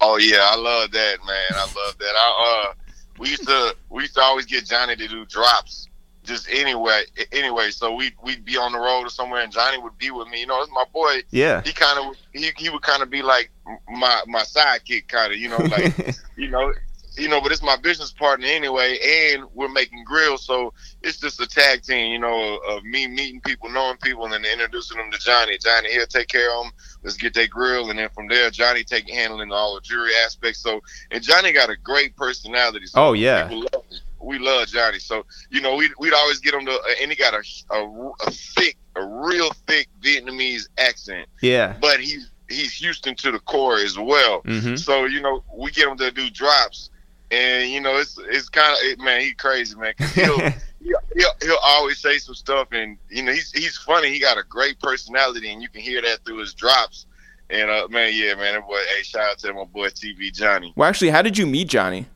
[0.00, 1.52] Oh yeah, I love that, man.
[1.52, 2.14] I love that.
[2.14, 2.74] I uh,
[3.18, 5.88] we used to we used to always get Johnny to do drops
[6.28, 7.02] just anyway
[7.32, 7.70] anyway.
[7.70, 10.40] So we we'd be on the road or somewhere and johnny would be with me.
[10.40, 11.22] You know it's my boy.
[11.30, 11.62] Yeah.
[11.62, 13.50] he kind of he, he would kind of be like
[13.90, 16.72] my my sidekick kind of you know like you know
[17.18, 18.98] you know but it's my business partner anyway
[19.32, 23.40] and we're making grills so it's just a tag team you know of me meeting
[23.40, 25.58] people knowing people and then introducing them to johnny.
[25.58, 28.84] Johnny he'll take care of them let's get that grill and then from there johnny
[28.84, 30.60] taking handling all the jury aspects.
[30.60, 33.48] So and johnny got a great personality so Oh, yeah.
[33.50, 33.84] love
[34.20, 34.98] we love johnny.
[34.98, 37.42] So you know we'd, we'd always get him to and he got a,
[37.74, 41.28] a, a thick a real thick vietnamese accent.
[41.40, 41.76] Yeah.
[41.80, 44.40] but he's he's Houston to the core as well.
[44.40, 46.90] hmm So you know, we get him to do drops,
[47.30, 49.94] and you know, it's it's kind of man, he crazy man.
[50.14, 50.38] he'll,
[50.82, 54.10] he'll he'll he'll always say some stuff, and you know, he's he's funny.
[54.10, 57.06] He got a great personality, and you can hear that through his drops.
[57.50, 58.78] And uh, man, yeah, man, that boy.
[58.94, 60.72] Hey, shout out to my boy TV Johnny.
[60.76, 62.06] Well, actually, how did you meet Johnny?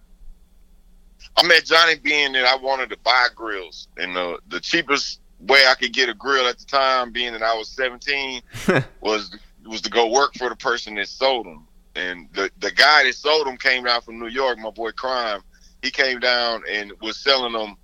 [1.36, 5.64] I met Johnny being that I wanted to buy grills, and the the cheapest way
[5.66, 8.42] I could get a grill at the time, being that I was 17,
[9.00, 9.36] was
[9.66, 11.66] was to go work for the person that sold them.
[11.94, 15.42] And the the guy that sold them came down from New York, my boy Crime.
[15.82, 17.76] He came down and was selling them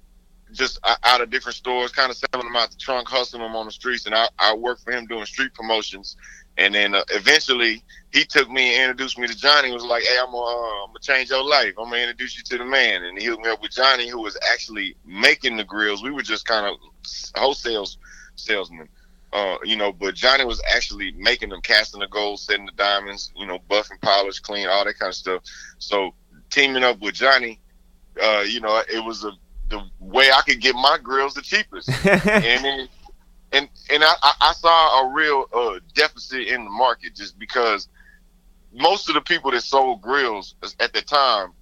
[0.53, 3.67] just out of different stores, kind of selling them out the trunk, hustling them on
[3.67, 4.07] the streets.
[4.07, 6.17] And I, I worked for him doing street promotions.
[6.57, 7.83] And then uh, eventually
[8.13, 9.71] he took me and introduced me to Johnny.
[9.71, 11.75] Was like, "Hey, I'm gonna, uh, I'm gonna change your life.
[11.79, 14.21] I'm gonna introduce you to the man." And he hooked me up with Johnny, who
[14.21, 16.03] was actually making the grills.
[16.03, 16.77] We were just kind of
[17.37, 17.87] wholesale
[18.35, 18.89] salesmen,
[19.33, 19.93] uh, you know.
[19.93, 24.01] But Johnny was actually making them, casting the gold, setting the diamonds, you know, buffing,
[24.01, 25.43] polish, clean, all that kind of stuff.
[25.79, 26.15] So
[26.51, 27.61] teaming up with Johnny,
[28.23, 29.33] uh, you know, it was a,
[29.69, 32.89] the way I could get my grills the cheapest and then,
[33.53, 37.89] and and I, I- I saw a real uh, deficit in the market just because
[38.75, 41.53] most of the people that sold grills at the time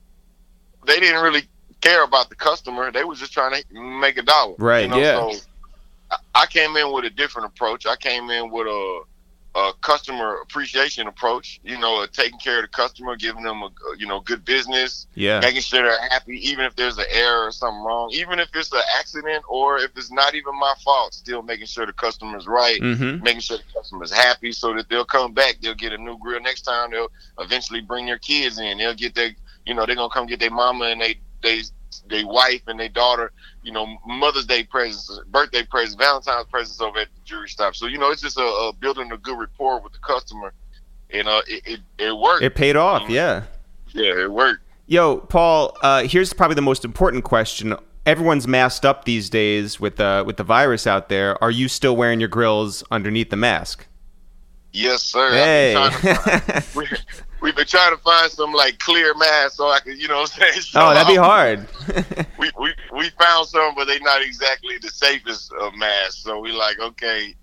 [0.87, 1.43] they didn't really
[1.81, 2.91] care about the customer.
[2.93, 4.55] They was just trying to make a dollar.
[4.59, 4.99] Right, You know?
[4.99, 5.31] yeah.
[5.33, 5.39] So
[6.35, 7.87] I- came in with a different approach.
[7.87, 9.03] I came in with a,
[9.55, 11.61] a customer appreciation approach.
[11.65, 15.41] You know, taking care of the customer, giving them a you know good business yeah.
[15.41, 18.73] making sure they're happy, even if there's an error or something wrong, even if it's
[18.73, 22.79] an accident or if it's not even my fault, still making sure the customer's right,
[22.81, 26.19] hmm making sure the customer's happy so that they'll come back, they'll get a new
[26.19, 29.35] grill next time, they'll eventually bring their kids in, they'll get their,
[29.65, 31.63] you know, they're gonna come get their mama and they, they,
[32.09, 33.33] their wife and their daughter,
[33.63, 37.75] you know, Mother's Day presents, birthday presents, Valentine's presents over at the jewelry stop.
[37.75, 40.53] So you know, it's just a, a building a good rapport with the customer,
[41.11, 42.43] and uh, it it, it worked.
[42.43, 43.09] It paid off.
[43.09, 43.45] Yeah.
[43.93, 44.63] yeah, it worked.
[44.87, 45.77] Yo, Paul.
[45.83, 47.77] Uh, here's probably the most important question.
[48.05, 51.43] Everyone's masked up these days with the with the virus out there.
[51.43, 53.87] Are you still wearing your grills underneath the mask?
[54.73, 55.31] Yes, sir.
[55.33, 55.73] Hey.
[55.73, 56.87] trying to- we,
[57.41, 60.33] we've been trying to find some like clear masks so I could, you know, what
[60.41, 60.63] I'm saying.
[60.63, 61.67] show oh, that'd be hard.
[62.39, 66.23] We, we we found some, but they're not exactly the safest of masks.
[66.23, 67.35] So we like, okay.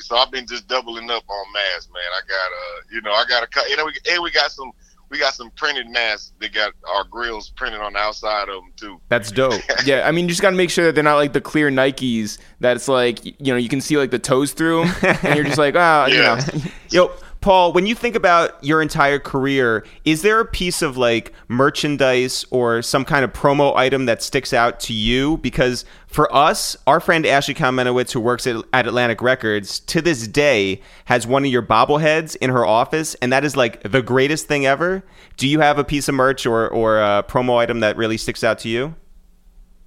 [0.00, 2.02] So I've been just doubling up on masks, man.
[2.16, 3.68] I got uh, you know, I got a cut.
[3.70, 4.72] You know, we, and we got some.
[5.08, 8.72] We got some printed masks that got our grills printed on the outside of them
[8.76, 9.00] too.
[9.08, 9.60] That's dope.
[9.84, 11.68] Yeah, I mean, you just got to make sure that they're not like the clear
[11.68, 14.94] Nikes that's like, you know, you can see like the toes through 'em,
[15.24, 16.34] and you're just like, ah, you Yeah.
[16.54, 16.60] know.
[16.90, 21.32] Yo, Paul, when you think about your entire career, is there a piece of like
[21.48, 25.38] merchandise or some kind of promo item that sticks out to you?
[25.38, 30.28] Because for us, our friend Ashley Kamenowitz, who works at, at Atlantic Records, to this
[30.28, 34.46] day has one of your bobbleheads in her office, and that is like the greatest
[34.46, 35.02] thing ever.
[35.38, 38.44] Do you have a piece of merch or, or a promo item that really sticks
[38.44, 38.94] out to you?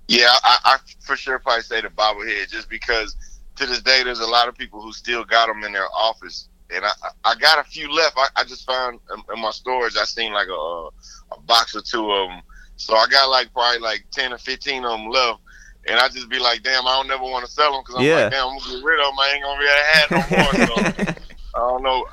[0.08, 3.16] Yeah, I, I for sure probably say the bobblehead just because
[3.58, 6.49] to this day there's a lot of people who still got them in their office,
[6.76, 6.91] and I
[7.24, 8.17] I got a few left.
[8.17, 10.88] I, I just found in, in my storage I seen like a
[11.36, 12.41] a box or two of them,
[12.76, 15.39] so I got like probably like ten or fifteen of them left.
[15.86, 18.05] And I just be like, damn, I don't never want to sell them because I'm
[18.05, 18.15] Yeah.
[18.24, 19.19] like, damn, I'm gonna get rid of them.
[19.19, 20.53] I ain't gonna be able to have no more.
[20.55, 21.13] So
[21.55, 22.05] I don't know.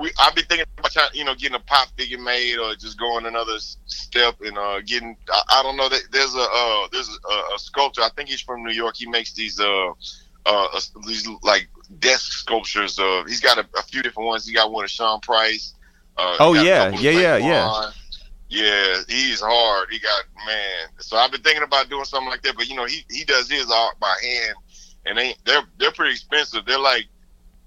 [0.00, 2.98] We I've been thinking about trying, you know, getting a pop figure made or just
[2.98, 5.16] going another step and uh, getting.
[5.30, 5.88] I, I don't know.
[5.88, 8.02] There's a uh, there's a, a sculptor.
[8.02, 8.96] I think he's from New York.
[8.96, 9.92] He makes these uh
[10.46, 10.66] uh
[11.06, 11.68] these like
[11.98, 12.98] desk sculptures.
[12.98, 13.26] of.
[13.26, 14.46] he's got a, a few different ones.
[14.46, 15.74] He got one of Sean Price.
[16.16, 17.10] Uh, Oh, he got a yeah.
[17.10, 17.90] Yeah, yeah, yeah.
[18.48, 19.88] Yeah, he's hard.
[19.90, 20.88] He got man.
[20.98, 23.50] So I've been thinking about doing something like that, but you know, he he does
[23.50, 24.54] his art by hand,
[25.06, 26.64] and they they're they're pretty expensive.
[26.64, 27.06] They're like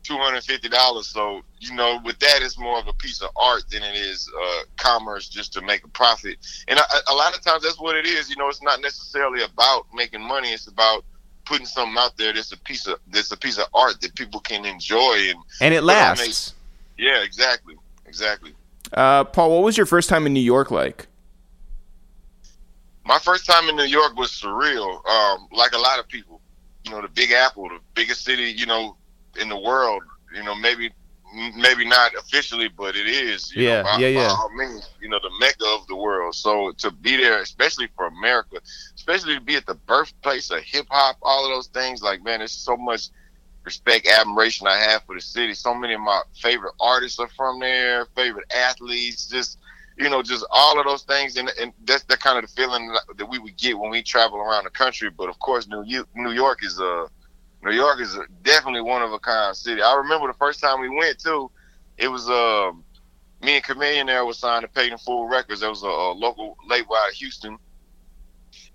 [0.03, 1.07] two hundred fifty dollars.
[1.07, 4.31] So you know, with that, it's more of a piece of art than it is
[4.41, 6.37] uh, commerce just to make a profit.
[6.69, 8.29] And a, a lot of times, that's what it is.
[8.29, 10.53] You know, it's not necessarily about making money.
[10.53, 11.03] It's about
[11.47, 14.39] putting something out there that's a piece of that's a piece of art that people
[14.41, 16.53] can enjoy and and it lasts.
[16.97, 17.75] Yeah, exactly,
[18.05, 18.53] exactly.
[18.91, 21.07] Uh, Paul, what was your first time in New York like?
[23.05, 25.05] My first time in New York was surreal.
[25.07, 26.41] Um, like a lot of people,
[26.83, 28.97] you know, the Big Apple, the biggest city, you know,
[29.39, 30.03] in the world.
[30.35, 30.91] You know, maybe
[31.33, 33.53] maybe not officially, but it is.
[33.55, 34.31] yeah, know, by, yeah, yeah.
[34.31, 36.35] I mean, you know, the mecca of the world.
[36.35, 38.57] So to be there, especially for America,
[38.95, 42.41] especially to be at the birthplace of hip hop, all of those things, like man,
[42.41, 43.09] it's so much
[43.63, 45.53] respect, admiration I have for the city.
[45.53, 49.59] So many of my favorite artists are from there, favorite athletes, just
[49.97, 52.95] you know, just all of those things, and, and that's the kind of the feeling
[53.17, 55.09] that we would get when we travel around the country.
[55.09, 55.83] But of course, New
[56.15, 57.09] New York is a
[57.63, 59.81] New York is definitely one of a kind city.
[59.81, 61.49] I remember the first time we went to,
[61.97, 62.71] it was uh,
[63.43, 65.61] me and Chamillionaire there was signed to Paid in Full Records.
[65.61, 67.57] That was a, a local label out of Houston,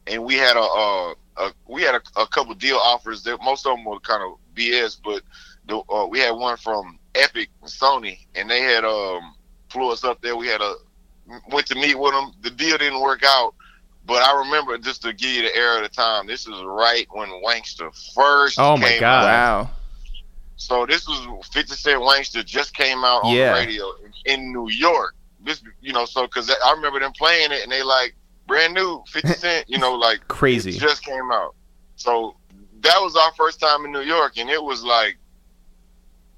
[0.06, 3.22] and we had a, a, a we had a, a, couple deal offers.
[3.22, 5.22] That most of them were kind of BS, but
[5.66, 9.34] the, uh, we had one from Epic and Sony, and they had um
[9.68, 10.36] flew us up there.
[10.36, 10.74] We had a
[11.50, 12.32] went to meet with them.
[12.42, 13.54] The deal didn't work out,
[14.04, 16.26] but I remember just to give you the era of the time.
[16.26, 18.58] This is right when Wanksta first.
[18.58, 19.24] Oh my god!
[19.24, 19.64] Out.
[19.64, 19.70] Wow.
[20.56, 23.52] So this was 50 Cent Wanksta just came out on yeah.
[23.52, 25.16] the radio in, in New York.
[25.44, 28.14] This, you know, so because I remember them playing it and they like
[28.46, 30.70] brand new 50 Cent, you know, like crazy.
[30.72, 31.56] just came out.
[31.96, 32.36] So
[32.82, 35.16] that was our first time in New York, and it was like,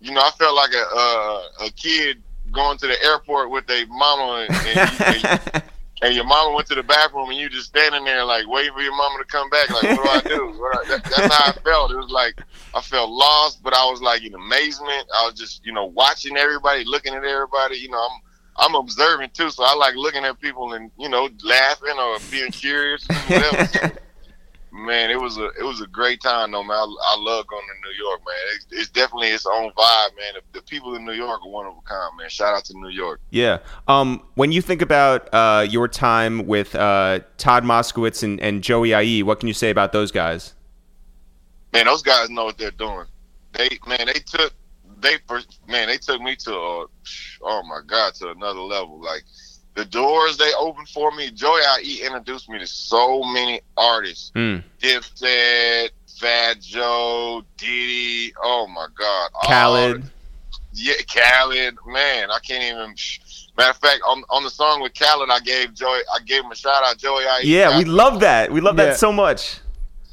[0.00, 3.84] you know, I felt like a uh, a kid going to the airport with a
[3.86, 5.62] mama, and, and, and,
[6.02, 8.82] and, your mama went to the bathroom, and you just standing there like waiting for
[8.82, 9.70] your mama to come back.
[9.70, 10.64] Like, what do I do?
[10.64, 11.90] I, that, that's how I felt.
[11.92, 12.40] It was like
[12.74, 15.06] I felt lost, but I was like in amazement.
[15.14, 17.76] I was just, you know, watching everybody, looking at everybody.
[17.76, 18.20] You know, I'm
[18.56, 22.50] I'm observing too, so I like looking at people and you know laughing or being
[22.52, 23.06] curious.
[24.74, 26.76] man, it was a it was a great time though, man.
[26.76, 28.36] I, I love going to New York, man.
[28.54, 30.34] It's, it's definitely its own vibe, man.
[30.34, 32.28] The, the, people in New York are one of a kind, man.
[32.28, 33.20] Shout out to New York.
[33.30, 33.58] Yeah.
[33.86, 38.92] Um, when you think about uh, your time with uh, Todd Moscowitz and, and Joey
[38.92, 40.54] IE, what can you say about those guys?
[41.72, 43.06] Man, those guys know what they're doing.
[43.52, 44.52] They man, they took
[45.00, 45.18] they
[45.68, 46.86] man, they took me to uh,
[47.42, 49.00] oh my god to another level.
[49.00, 49.22] Like
[49.74, 54.30] the doors they opened for me, Joey IE introduced me to so many artists.
[54.34, 54.62] Mm.
[54.80, 59.30] Dipset, Fat Joe, Diddy, oh my God.
[59.44, 60.04] Khaled.
[60.72, 61.76] yeah, Khaled.
[61.86, 62.94] Man, I can't even
[63.56, 66.52] matter of fact, on on the song with Khaled I gave Joy I gave him
[66.52, 67.48] a shout out, Joey IE.
[67.48, 68.52] Yeah, we love that.
[68.52, 68.86] We love yeah.
[68.86, 69.58] that so much.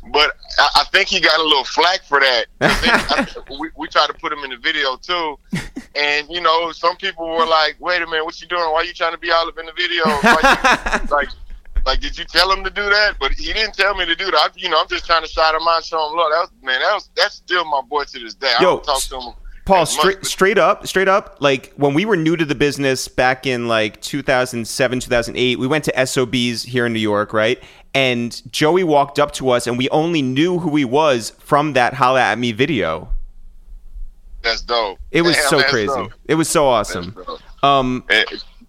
[0.10, 2.45] But I, I, think he got a little flack for that.
[2.62, 3.28] I,
[3.60, 5.38] we, we tried to put him in the video too,
[5.95, 8.64] and you know, some people were like, "Wait a minute, what you doing?
[8.72, 11.30] Why you trying to be all up in the video?" You, like,
[11.86, 13.18] like, did you tell him to do that?
[13.20, 14.36] But he didn't tell me to do that.
[14.36, 16.32] I, you know, I'm just trying to shout him out, show him love.
[16.32, 18.54] That was man, that was that's still my boy to this day.
[18.60, 19.34] Yo, I talk to him.
[19.66, 23.45] Paul, straight straight up, straight up, like when we were new to the business back
[23.45, 27.62] in like 2007, 2008, we went to SOBs here in New York, right?
[27.94, 31.94] And Joey walked up to us, and we only knew who he was from that
[31.94, 33.10] "Holla at Me" video.
[34.42, 34.98] That's dope.
[35.12, 35.88] It was Damn, so crazy.
[35.88, 36.14] Dope.
[36.26, 37.16] It was so awesome.
[37.64, 38.04] Um,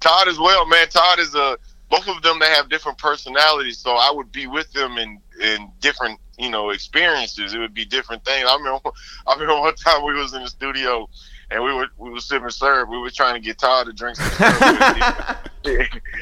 [0.00, 0.88] Todd as well, man.
[0.88, 1.56] Todd is a
[1.88, 2.38] both of them.
[2.40, 6.70] They have different personalities, so I would be with them in in different you know
[6.70, 7.54] experiences.
[7.54, 8.46] It would be different things.
[8.48, 8.80] I remember
[9.26, 11.08] I remember one time we was in the studio
[11.52, 12.88] and we were we were sipping syrup.
[12.88, 15.48] We were trying to get Todd to drink some syrup.
[15.64, 15.76] he,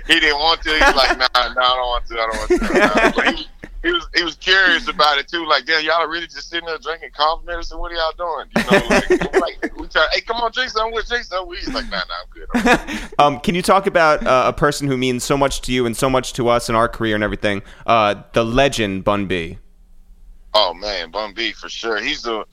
[0.07, 0.71] he, didn't want to.
[0.71, 2.15] He's like, nah, nah, I don't want to.
[2.15, 3.23] I don't want to.
[3.23, 3.31] Nah.
[3.33, 3.49] He,
[3.83, 5.47] he, was he was curious about it too.
[5.47, 7.79] Like, damn, y'all are really just sitting there drinking cough medicine.
[7.79, 8.47] What are y'all doing?
[8.57, 11.57] You know, like, like we try, hey, come on, drink something with drink something.
[11.57, 13.09] He's like, nah, nah, I'm good.
[13.19, 15.87] I'm um, can you talk about uh, a person who means so much to you
[15.87, 17.63] and so much to us in our career and everything?
[17.87, 19.59] Uh, the legend Bun B.
[20.53, 22.01] Oh man, Bun B for sure.
[22.03, 22.45] He's the,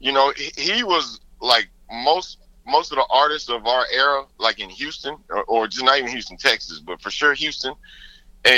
[0.00, 4.58] you know, he, he was like most most of the artists of our era, like
[4.58, 7.74] in Houston, or, or just not even Houston, Texas, but for sure Houston.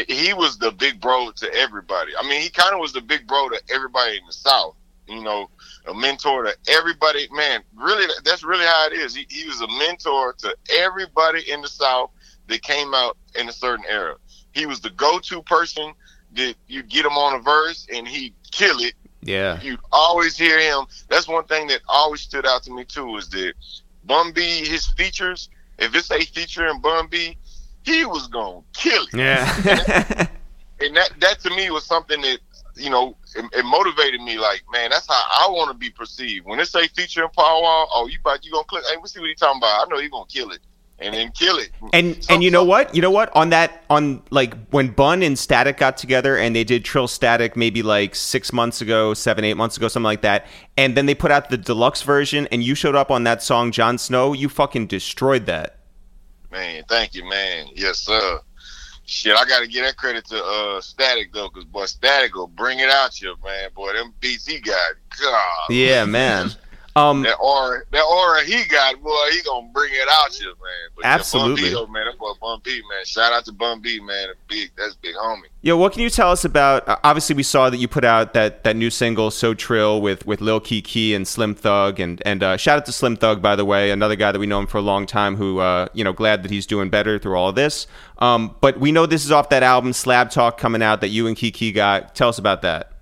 [0.08, 2.12] He was the big bro to everybody.
[2.18, 4.74] I mean, he kind of was the big bro to everybody in the South.
[5.08, 5.48] You know,
[5.86, 7.28] a mentor to everybody.
[7.30, 9.14] Man, really, that's really how it is.
[9.14, 12.10] He, he was a mentor to everybody in the South
[12.48, 14.16] that came out in a certain era.
[14.52, 15.92] He was the go-to person
[16.32, 18.94] that you get him on a verse and he kill it
[19.26, 19.60] yeah.
[19.60, 20.86] You always hear him.
[21.08, 23.54] That's one thing that always stood out to me too is that
[24.04, 27.36] Bun B, his features, if it's a feature in Bun B,
[27.82, 29.14] he was gonna kill it.
[29.14, 30.28] Yeah.
[30.80, 32.38] and that that to me was something that
[32.74, 34.38] you know it, it motivated me.
[34.38, 36.46] Like, man, that's how I want to be perceived.
[36.46, 38.84] When it say featuring Paul Wall, oh, you about you gonna click?
[38.88, 39.86] Hey, we see what he talking about.
[39.86, 40.60] I know he gonna kill it.
[40.98, 41.70] And then kill it.
[41.92, 42.94] And So- and you know what?
[42.94, 43.30] You know what?
[43.36, 47.82] On that on like when Bun and Statik got together and they did TrillStatik maybe
[47.82, 50.46] like six months ago, seven, eight months ago, something like that.
[50.78, 53.72] And then they put out the deluxe version and you showed up on that song
[53.72, 55.80] Jon Snow, you fucking destroyed that.
[56.50, 57.66] Man, thank you, man.
[57.74, 58.40] Yes, sir.
[59.04, 62.78] Shit, I gotta give that credit to uh Statik though, cause boy, Statik will bring
[62.78, 63.68] it out you, man.
[63.74, 65.66] Boy, them beats he got, God.
[65.68, 66.50] Yeah, man.
[66.96, 70.56] Um That aura, that aura he got, boy, he gonna bring it out you, man.
[70.96, 71.70] But yeah, Absolutely.
[71.70, 72.06] B, man.
[72.06, 73.04] That boy Bun B, man.
[73.04, 74.28] Shout out to Bun B, man.
[74.48, 75.42] Big, that's big homie.
[75.60, 76.88] Yo, what can you tell us about?
[76.88, 80.26] Uh, obviously, we saw that you put out that, that new single "So Trill" with
[80.26, 83.56] with Lil Keke and Slim Thug, and and uh, shout out to Slim Thug by
[83.56, 85.36] the way, another guy that we know him for a long time.
[85.36, 87.86] Who uh, you know, glad that he's doing better through all of this.
[88.18, 91.26] Um, but we know this is off that album Slab Talk coming out that you
[91.26, 92.14] and Keke got.
[92.14, 92.92] Tell us about that.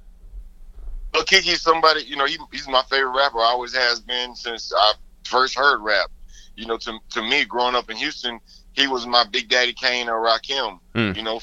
[1.14, 3.38] But Keke's somebody, you know, he, he's my favorite rapper.
[3.38, 6.10] Always has been since I first heard rap.
[6.56, 8.40] You know, to to me, growing up in Houston,
[8.72, 10.80] he was my Big Daddy Kane or Rakim.
[10.96, 11.16] Mm.
[11.16, 11.40] You know,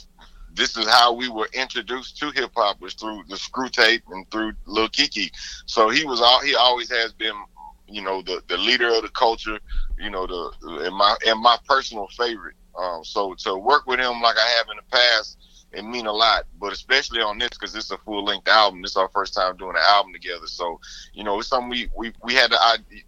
[0.54, 4.30] this is how we were introduced to hip hop was through the screw tape and
[4.30, 5.32] through Lil Keke.
[5.66, 7.36] So he was all he always has been,
[7.88, 9.58] you know, the the leader of the culture.
[9.98, 12.56] You know, the and my and my personal favorite.
[12.78, 15.38] Um, so to work with him like I have in the past,
[15.74, 16.46] it mean a lot.
[16.60, 18.82] But especially on this because this is a full length album.
[18.82, 20.48] This is our first time doing an album together.
[20.48, 20.80] So
[21.14, 22.58] you know, it's something we we, we had the,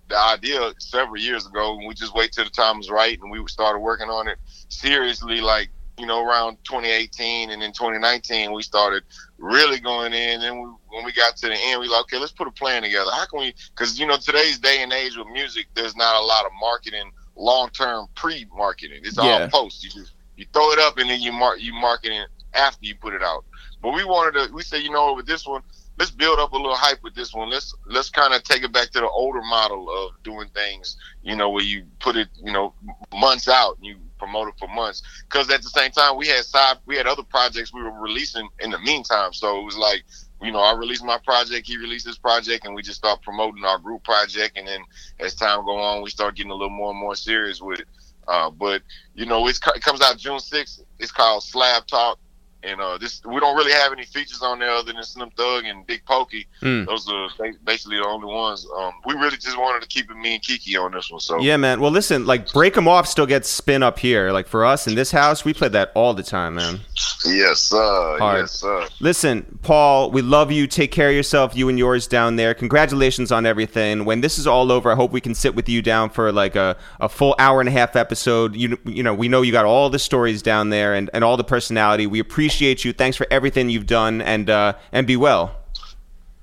[0.10, 3.32] the idea several years ago, and we just wait till the time was right, and
[3.32, 4.38] we started working on it
[4.70, 5.42] seriously.
[5.42, 9.04] Like you know, around 2018, and in 2019, we started
[9.38, 10.42] really going in.
[10.42, 12.82] And we, when we got to the end, we like, okay, let's put a plan
[12.82, 13.12] together.
[13.12, 13.54] How can we?
[13.76, 17.12] Because you know, today's day and age with music, there's not a lot of marketing,
[17.36, 19.02] long term pre marketing.
[19.04, 19.48] It's all Yeah.
[19.52, 19.84] post.
[19.84, 23.14] You just you throw it up, and then you mark you marketing after you put
[23.14, 23.46] it out.
[23.82, 24.54] But we wanted to.
[24.54, 25.62] We said, you know, with this one,
[26.00, 27.50] let's build up a little hype with this one.
[27.50, 30.98] Let's let's kind of take it back to the older model of doing things.
[31.22, 32.74] You know, where you put it, you know,
[33.14, 35.04] months out and you promote it for months.
[35.24, 38.48] Because at the same time, we had side, we had other projects we were releasing
[38.60, 39.34] in the meantime.
[39.34, 40.04] So it was like,
[40.42, 43.66] you know, I released my project, he released his project, and we just start promoting
[43.66, 44.58] our group project.
[44.58, 44.82] And then
[45.20, 47.88] as time go on, we start getting a little more and more serious with it.
[48.28, 48.82] Uh, but
[49.16, 50.82] you know, it comes out June 6th.
[51.00, 52.18] It's called Slab Talk.
[52.64, 55.66] And uh, this we don't really have any features on there other than Slim Thug
[55.66, 56.48] and Big Pokey.
[56.62, 56.86] Mm.
[56.86, 57.28] Those are
[57.66, 58.66] basically the only ones.
[58.78, 61.20] Um, we really just wanted to keep it me and Keke on this one.
[61.20, 61.82] So Yeah, man.
[61.82, 64.32] Well, listen, like break 'em off still gets spin up here.
[64.32, 66.80] Like for us in this house, we play that all the time, man.
[67.26, 68.18] yes, sir.
[68.18, 68.40] Hard.
[68.42, 68.88] Yes, sir.
[69.02, 70.66] Listen, Paul, we love you.
[70.66, 72.54] Take care of yourself, you and yours down there.
[72.54, 74.06] Congratulations on everything.
[74.06, 76.56] When this is all over, I hope we can sit with you down for like
[76.56, 78.56] a, a full hour and a half episode.
[78.56, 81.36] You you know, we know you got all the stories down there and, and all
[81.36, 82.08] the personality.
[82.08, 82.94] We appreciate you.
[82.94, 85.56] Thanks for everything you've done and uh, and be well.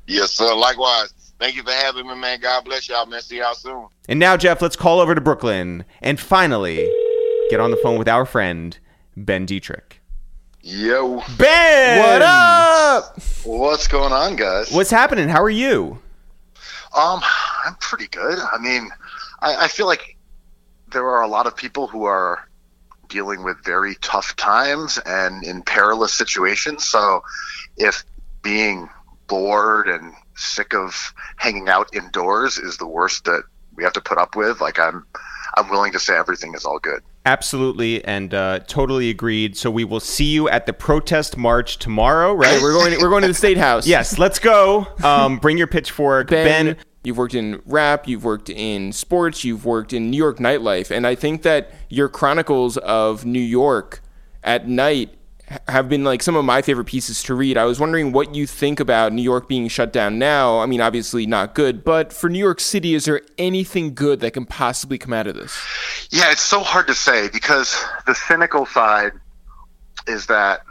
[0.07, 0.55] Yes, sir.
[0.55, 1.13] Likewise.
[1.39, 2.39] Thank you for having me, man.
[2.41, 3.23] God bless y'all, man.
[3.23, 3.87] See y'all soon.
[4.11, 6.87] And now, Jeff, let's call over to Brooklyn and finally
[7.49, 8.79] get on the phone with our friend
[9.17, 10.01] Ben Detrick.
[10.61, 13.19] Yo, Ben, What up?
[13.45, 14.71] what's going on, guys?
[14.71, 15.31] What's happening?
[15.31, 15.99] How are you?
[16.95, 17.23] Um,
[17.65, 18.39] I'm pretty good.
[18.39, 18.91] I mean,
[19.41, 20.19] I, I feel like
[20.93, 22.47] there are a lot of people who are
[23.11, 26.87] dealing with very tough times and in perilous situations.
[26.87, 27.23] So,
[27.77, 28.05] if
[28.43, 28.89] being
[29.27, 33.43] bored and sick of hanging out indoors is the worst that
[33.77, 35.05] we have to put up with, like I'm,
[35.57, 37.03] I'm willing to say everything is all good.
[37.27, 39.55] Absolutely, and uh, totally agreed.
[39.55, 42.61] So we will see you at the protest march tomorrow, right?
[42.63, 42.95] We're going.
[42.95, 43.87] To, We're going to the state house.
[43.87, 44.87] yes, let's go.
[45.03, 46.77] Um, bring your pitchfork, Ben, Ben.
[47.05, 51.07] You've worked in rap, you've worked in sports, you've worked in New York nightlife, and
[51.07, 54.01] I think that your chronicles of New York
[54.43, 55.15] at night
[55.67, 57.59] have been like some of my favorite pieces to read.
[57.59, 60.61] I was wondering what you think about New York being shut down now.
[60.61, 64.33] I mean, obviously not good, but for New York City, is there anything good that
[64.33, 65.59] can possibly come out of this?
[66.11, 69.13] Yeah, it's so hard to say because the cynical side
[70.07, 70.63] is that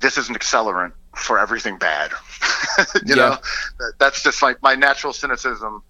[0.00, 2.10] this is an accelerant for everything bad.
[3.06, 3.16] you Yeah.
[3.16, 3.38] know,
[3.98, 5.82] that's just like my natural cynicism.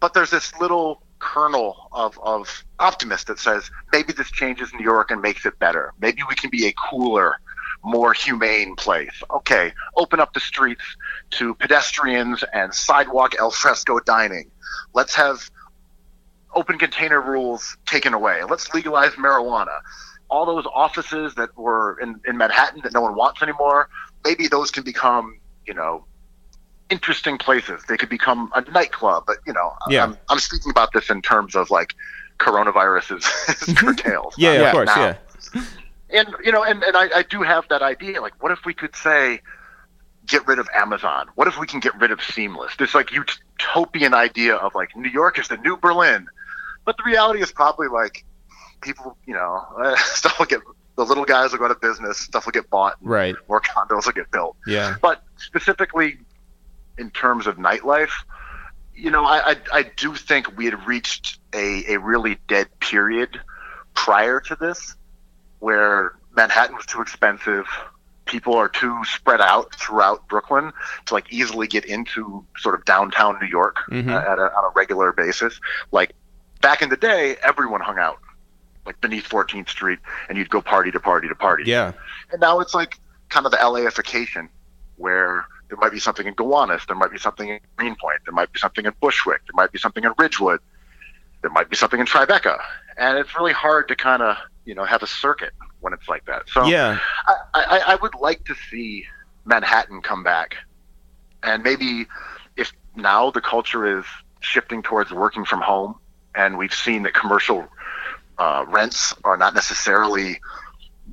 [0.00, 5.10] But there's this little kernel of, of optimist that says maybe this changes New York
[5.10, 5.92] and makes it better.
[6.00, 7.36] Maybe we can be a cooler,
[7.84, 9.22] more humane place.
[9.30, 10.82] Okay, open up the streets
[11.32, 14.50] to pedestrians and sidewalk al fresco dining.
[14.92, 15.48] Let's have
[16.54, 18.42] open container rules taken away.
[18.44, 19.80] Let's legalize marijuana.
[20.28, 23.88] All those offices that were in, in Manhattan that no one wants anymore,
[24.24, 26.04] maybe those can become, you know,
[26.90, 27.82] interesting places.
[27.88, 29.24] They could become a nightclub.
[29.26, 30.04] But, you know, Yeah.
[30.04, 31.94] I'm, I'm speaking about this in terms of like
[32.38, 34.34] coronavirus is, is curtailed.
[34.36, 35.16] Yeah, Yeah, of course, now.
[35.54, 35.62] yeah.
[36.10, 38.20] and you know, and and I, I do have that idea.
[38.20, 39.40] Like, what if we could say,
[40.26, 41.28] get rid of Amazon?
[41.34, 42.76] What if we can get rid of Seamless?
[42.76, 46.26] This like utopian idea of like New York is the new Berlin,
[46.84, 48.24] but the reality is probably like
[48.82, 50.60] people, you know, uh, stuff will get
[50.96, 53.34] the little guys will go out of business, stuff will get bought, Right.
[53.48, 54.56] more condos will get built.
[54.66, 54.96] Yeah.
[55.00, 56.18] But specifically
[56.98, 58.12] in terms of nightlife,
[58.94, 63.40] you know, I, I, I do think we had reached a, a really dead period
[63.94, 64.94] prior to this
[65.60, 67.66] where Manhattan was too expensive.
[68.26, 70.72] People are too spread out throughout Brooklyn
[71.06, 74.08] to like easily get into sort of downtown New York Mhm.
[74.10, 75.58] uh, at a, on a regular basis.
[75.90, 76.12] Like
[76.60, 78.18] back in the day, everyone hung out
[78.86, 81.64] like beneath 14th Street, and you'd go party to party to party.
[81.66, 81.92] Yeah.
[82.30, 84.48] And now it's like kind of the LAification
[84.96, 88.52] where there might be something in Gowanus, there might be something in Greenpoint, there might
[88.52, 90.60] be something in Bushwick, there might be something in Ridgewood,
[91.40, 92.60] there might be something in Tribeca.
[92.98, 96.24] And it's really hard to kind of, you know, have a circuit when it's like
[96.26, 96.42] that.
[96.48, 96.98] So Yeah.
[97.26, 99.06] I, I, I would like to see
[99.44, 100.56] Manhattan come back.
[101.42, 102.06] And maybe
[102.56, 104.04] if now the culture is
[104.40, 105.96] shifting towards working from home,
[106.34, 107.66] and we've seen that commercial
[108.42, 110.40] uh, rents are not necessarily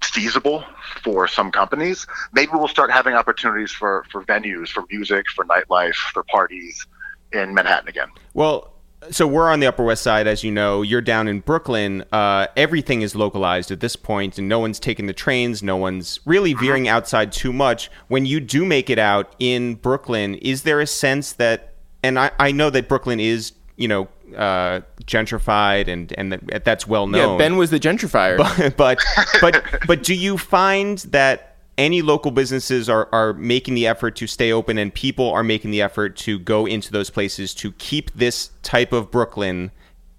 [0.04, 0.64] feasible
[1.04, 5.94] for some companies, maybe we'll start having opportunities for, for venues, for music, for nightlife,
[6.14, 6.88] for parties
[7.32, 8.08] in Manhattan again.
[8.34, 8.74] Well,
[9.12, 10.82] so we're on the Upper West Side, as you know.
[10.82, 12.04] You're down in Brooklyn.
[12.12, 15.62] Uh, everything is localized at this point, and no one's taking the trains.
[15.62, 17.92] No one's really veering outside too much.
[18.08, 22.32] When you do make it out in Brooklyn, is there a sense that, and I,
[22.40, 27.32] I know that Brooklyn is, you know, uh, gentrified and and that, that's well known.
[27.32, 28.38] Yeah, Ben was the gentrifier.
[28.78, 29.04] but but
[29.42, 34.28] but but do you find that any local businesses are are making the effort to
[34.28, 38.12] stay open and people are making the effort to go into those places to keep
[38.14, 39.72] this type of Brooklyn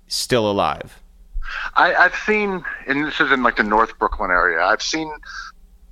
[0.09, 1.01] still alive?
[1.77, 4.63] I, I've seen, and this is in like the North Brooklyn area.
[4.65, 5.11] I've seen,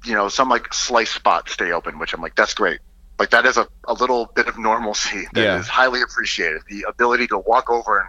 [0.05, 2.81] you know, some like slice spot stay open, which I'm like, that's great.
[3.19, 5.73] Like that is a, a little bit of normalcy that is Yeah.
[5.73, 6.63] highly appreciated.
[6.69, 8.09] The ability to walk over and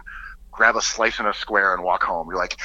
[0.52, 2.28] grab a slice in a square and walk home.
[2.28, 2.56] You're like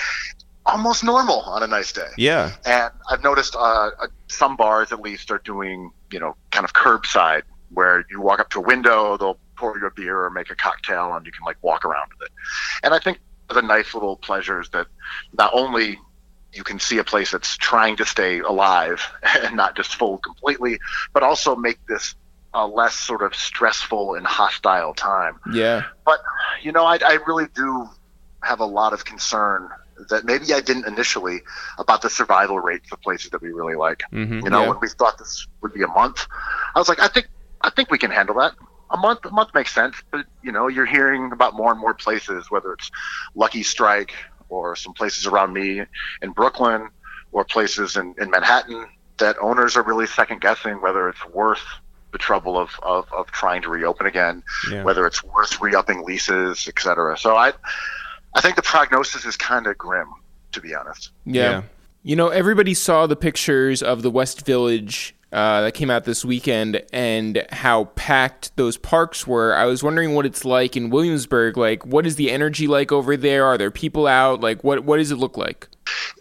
[0.65, 2.09] almost normal on a nice day.
[2.17, 2.51] Yeah.
[2.65, 3.59] And I've noticed uh,
[3.99, 8.39] uh, some bars, at least, are doing, you know, kind of curbside where you walk
[8.39, 11.31] up to a window, they'll pour you a beer or make a cocktail, and you
[11.31, 12.33] can like walk around with it.
[12.83, 13.19] And I think
[13.49, 14.87] the nice little pleasures that
[15.37, 15.99] not only
[16.53, 19.05] you can see a place that's trying to stay alive
[19.43, 20.79] and not just fold completely,
[21.13, 22.15] but also make this
[22.55, 25.39] a less sort of stressful and hostile time.
[25.53, 25.83] yeah.
[26.05, 26.19] But
[26.63, 27.87] you know, I, I really do
[28.43, 29.69] have a lot of concern
[30.09, 31.41] that maybe I didn't initially
[31.79, 34.03] about the survival rates of places that we really like.
[34.11, 34.69] hmm You know, Yeah.
[34.69, 36.27] when we thought this would be a month,
[36.75, 37.27] I was like, I think
[37.61, 38.53] I think we can handle that.
[38.91, 41.93] A month, a month makes sense, but you know, you're hearing about more and more
[41.95, 42.91] places, whether it's
[43.35, 44.13] Lucky Strike
[44.49, 45.81] or some places around me
[46.21, 46.89] in Brooklyn
[47.31, 48.85] or places in, in Manhattan,
[49.17, 51.65] that owners are really second guessing whether it's worth
[52.15, 54.41] the trouble of, of, of trying to reopen again,
[54.71, 54.83] Yeah.
[54.83, 57.17] whether it's worth re-upping leases, et cetera.
[57.17, 57.51] So I,
[58.33, 60.07] I think the prognosis is kind of grim,
[60.53, 61.11] to be honest.
[61.25, 61.41] Yeah.
[61.43, 61.61] Yeah.
[62.03, 66.23] You know, everybody saw the pictures of the West Village uh, that came out this
[66.23, 69.53] weekend and how packed those parks were.
[69.53, 71.57] I was wondering what it's like in Williamsburg.
[71.57, 73.43] Like, what is the energy like over there?
[73.45, 74.39] Are there people out?
[74.39, 75.67] Like, what what does it look like?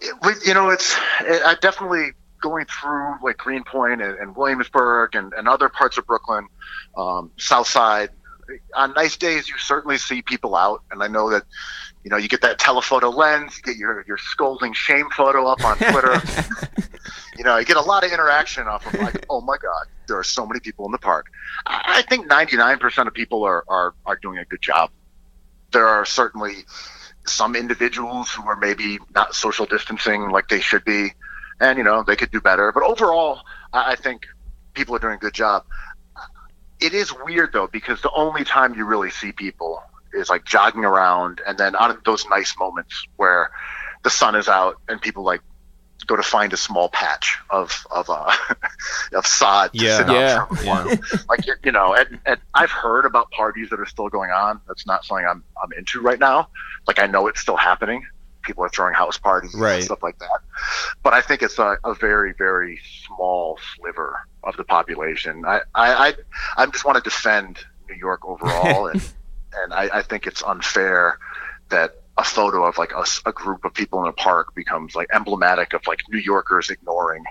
[0.02, 2.12] It- you know, it's it, I definitely
[2.44, 6.46] going through like Greenpoint and, and Williamsburg and, and other parts of Brooklyn,
[6.94, 8.10] um, South Side.
[8.76, 11.44] On nice days, you certainly see people out, and I know that
[12.04, 15.64] you know you get that telephoto lens, you get your your scolding shame photo up
[15.64, 16.20] on Twitter.
[17.38, 20.18] you know, you get a lot of interaction off of like, oh my God, there
[20.18, 21.28] are so many people in the park.
[21.66, 24.90] I I think 99% of people are, are, are doing a good job.
[25.72, 26.66] There are certainly
[27.26, 31.14] some individuals who are maybe not social distancing like they should be,
[31.60, 32.72] and you know they could do better.
[32.72, 33.40] But overall,
[33.72, 34.26] I I think
[34.74, 35.64] people are doing a good job.
[36.80, 39.82] It is weird though because the only time you really see people
[40.12, 43.50] is like jogging around, and then on those nice moments where
[44.02, 45.40] the sun is out and people like
[46.06, 48.30] go to find a small patch of of uh,
[49.14, 49.72] of sod.
[49.72, 49.96] to Yeah.
[49.96, 50.46] sit on Yeah.
[50.62, 50.96] Yeah.
[51.28, 54.60] like you know, and, and I've heard about parties that are still going on.
[54.68, 56.48] That's not something I'm I'm into right now.
[56.86, 58.04] Like I know it's still happening.
[58.44, 59.74] People are throwing house parties Right.
[59.76, 60.40] and stuff like that.
[61.02, 65.44] But I think it's a, a very very small sliver of the population.
[65.46, 66.14] I I I,
[66.58, 69.12] I just want to defend New York overall, and
[69.54, 71.18] and I, I think it's unfair
[71.70, 72.92] that a photo of like
[73.26, 77.24] a group of people in a park becomes like emblematic of like New Yorkers ignoring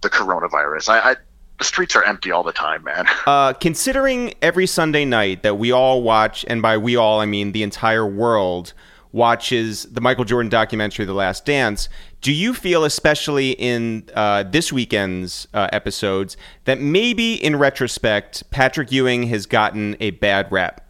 [0.00, 0.88] the coronavirus.
[0.88, 1.16] I, I
[1.58, 3.06] the streets are empty all the time, man.
[3.26, 7.52] Uh, considering every Sunday night that we all watch, and by we all I mean
[7.52, 8.72] the entire world,
[9.12, 11.88] watches the Michael Jordan documentary, The Last Dance,
[12.20, 18.92] do you feel, especially in uh, this weekend's uh, episodes, that maybe in retrospect, Patrick
[18.92, 20.86] Ewing has gotten a bad rap?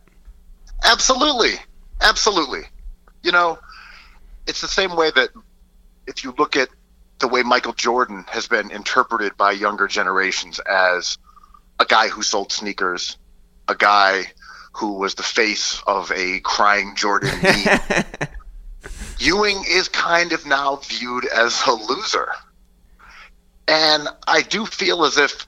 [0.85, 1.55] Absolutely.
[2.01, 2.63] Absolutely.
[3.23, 3.59] You know,
[4.47, 5.31] it's the same way that
[6.07, 6.69] if you look at
[7.19, 11.19] the way Michael Jordan has been interpreted by younger generations as
[11.79, 13.19] a guy who sold sneakers,
[13.69, 14.33] a guy
[14.73, 17.81] who was the face of a crying Jordan meme.
[19.19, 22.33] Ewing is kind of now viewed as a loser.
[23.69, 25.47] And I do feel as if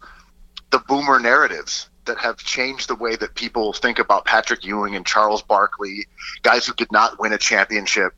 [0.71, 5.07] the boomer narratives that have changed the way that people think about Patrick Ewing and
[5.07, 6.07] Charles Barkley,
[6.43, 8.13] guys who did not win a championship,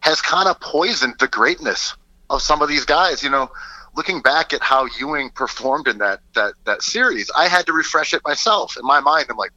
[0.00, 1.96] has kind of poisoned the greatness
[2.30, 3.22] of some of these guys.
[3.22, 3.50] You know,
[3.94, 8.12] looking back at how Ewing performed in that that that series, I had to refresh
[8.12, 8.76] it myself.
[8.76, 9.52] In my mind, I'm like,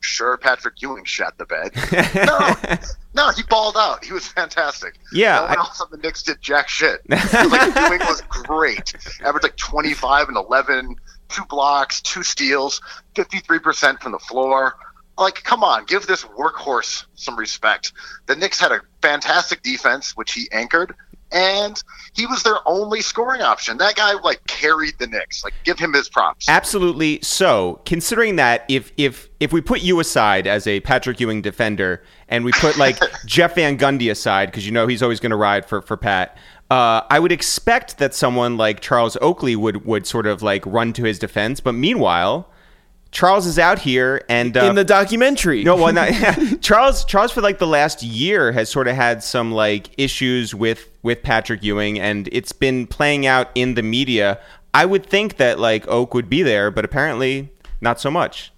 [0.00, 1.72] sure Patrick Ewing shot the bed.
[2.26, 2.78] no,
[3.14, 4.04] no, he balled out.
[4.04, 4.96] He was fantastic.
[5.12, 7.00] Yeah, no one I- else on the Knicks did jack shit.
[7.08, 8.94] like Ewing was great.
[9.24, 10.96] Averaged like 25 and 11,
[11.28, 12.80] two blocks, two steals,
[13.14, 14.74] 53% from the floor.
[15.18, 17.92] Like, come on, give this workhorse some respect.
[18.26, 20.94] The Knicks had a fantastic defense, which he anchored,
[21.32, 21.82] and
[22.14, 23.78] he was their only scoring option.
[23.78, 25.44] That guy like carried the Knicks.
[25.44, 26.48] Like, give him his props.
[26.48, 27.20] Absolutely.
[27.22, 32.02] So, considering that, if if if we put you aside as a Patrick Ewing defender,
[32.28, 35.36] and we put like Jeff Van Gundy aside, because you know he's always going to
[35.36, 36.36] ride for for Pat,
[36.70, 40.92] uh, I would expect that someone like Charles Oakley would would sort of like run
[40.94, 41.60] to his defense.
[41.60, 42.50] But meanwhile,
[43.12, 45.64] Charles is out here and uh, in the documentary.
[45.64, 46.10] no, well, not,
[46.60, 47.04] Charles.
[47.04, 51.22] Charles for like the last year has sort of had some like issues with with
[51.22, 54.38] Patrick Ewing, and it's been playing out in the media.
[54.72, 57.50] I would think that like Oak would be there, but apparently
[57.80, 58.52] not so much.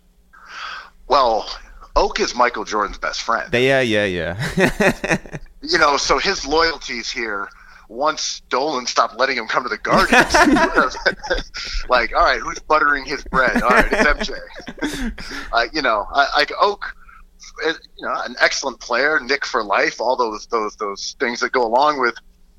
[1.08, 1.48] Well,
[1.96, 3.50] Oak is Michael Jordan's best friend.
[3.50, 5.18] They, yeah, yeah, yeah.
[5.62, 7.48] you know, so his loyalties here.
[7.92, 10.96] Once Dolan stopped letting him come to the Guardians,
[11.88, 13.62] like, all right, who's buttering his bread?
[13.62, 15.48] All right, it's MJ.
[15.52, 16.96] uh, you know, I, like Oak,
[17.66, 21.52] uh, you know, an excellent player, Knick for life, all those those those things that
[21.52, 22.14] go along with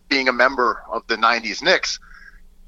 [0.07, 1.99] being a member of the '90s Knicks.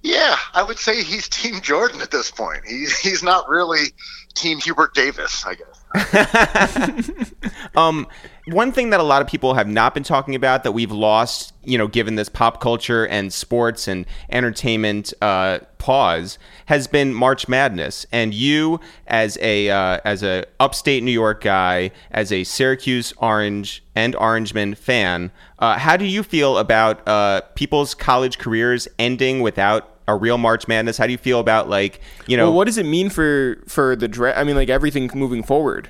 [0.01, 2.63] Yeah, I would say he's Team Jordan at this point.
[2.65, 3.93] He's he's not really
[4.35, 7.31] Team Hubert Davis, I guess.
[7.75, 8.07] um,
[8.47, 11.53] one thing that a lot of people have not been talking about that we've lost,
[11.63, 16.37] you know, given this pop culture and sports and entertainment uh, pause,
[16.67, 18.05] has been March Madness.
[18.11, 23.83] And you, as a uh, as a upstate New York guy, as a Syracuse Orange
[23.95, 29.91] and Orangeman fan, uh, how do you feel about uh, people's college careers ending without
[30.07, 30.97] a real March Madness?
[30.97, 33.95] How do you feel about like you know Well, what does it mean for for
[33.95, 34.37] the draft?
[34.37, 35.89] I mean, like everything moving forward.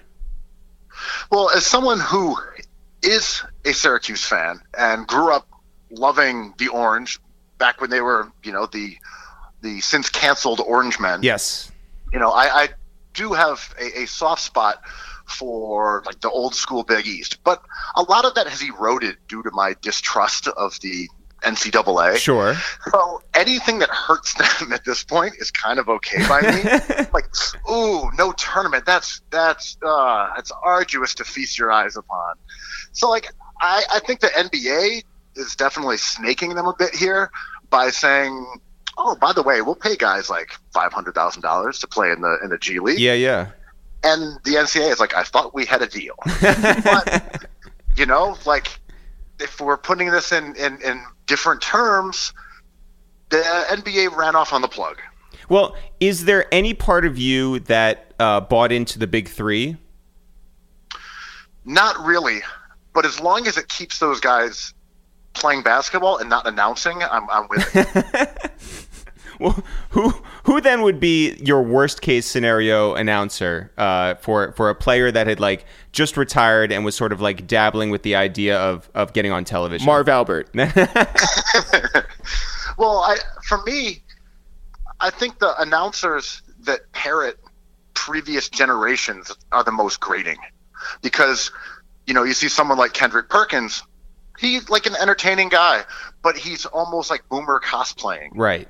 [1.31, 2.37] Well, as someone who
[3.01, 5.47] is a Syracuse fan and grew up
[5.91, 7.19] loving the Orange
[7.57, 8.97] back when they were, you know, the
[9.61, 11.23] the since canceled Orange Men.
[11.23, 11.71] Yes.
[12.13, 12.69] You know, I, I
[13.13, 14.81] do have a, a soft spot
[15.25, 17.63] for like the old school Big East, but
[17.95, 21.09] a lot of that has eroded due to my distrust of the
[21.45, 22.17] NCAA.
[22.17, 22.55] Sure.
[22.91, 27.05] So anything that hurts them at this point is kind of okay by me.
[27.13, 27.27] like,
[27.69, 28.85] ooh, no tournament.
[28.85, 32.35] That's that's uh, that's arduous to feast your eyes upon.
[32.91, 33.31] So like,
[33.61, 35.03] I, I think the NBA
[35.35, 37.29] is definitely snaking them a bit here
[37.69, 38.45] by saying,
[38.97, 42.21] oh, by the way, we'll pay guys like five hundred thousand dollars to play in
[42.21, 42.99] the in the G League.
[42.99, 43.51] Yeah, yeah.
[44.03, 46.15] And the NCAA is like, I thought we had a deal.
[46.41, 47.47] but
[47.97, 48.79] you know, like
[49.39, 52.33] if we're putting this in, in, in different terms,
[53.29, 54.97] the NBA ran off on the plug.
[55.49, 59.77] Well, is there any part of you that uh, bought into the big three?
[61.65, 62.41] Not really,
[62.93, 64.73] but as long as it keeps those guys
[65.33, 68.51] playing basketball and not announcing, I'm, I'm with it.
[69.39, 70.13] well, who
[70.43, 75.27] who then would be your worst case scenario announcer uh, for for a player that
[75.27, 79.13] had like just retired and was sort of like dabbling with the idea of of
[79.13, 79.85] getting on television?
[79.85, 80.49] Marv Albert.
[80.55, 80.75] well,
[82.99, 84.03] I for me,
[84.99, 87.39] I think the announcers that parrot
[87.93, 90.37] previous generations are the most grating
[91.01, 91.51] because
[92.05, 93.83] you know you see someone like Kendrick Perkins
[94.37, 95.83] he's like an entertaining guy
[96.21, 98.67] but he's almost like boomer cosplaying right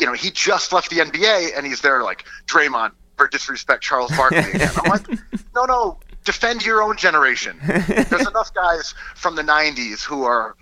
[0.00, 4.10] you know he just left the NBA and he's there like Draymond for disrespect Charles
[4.16, 5.06] Barkley again I'm like
[5.54, 10.54] no no defend your own generation there's enough guys from the 90s who are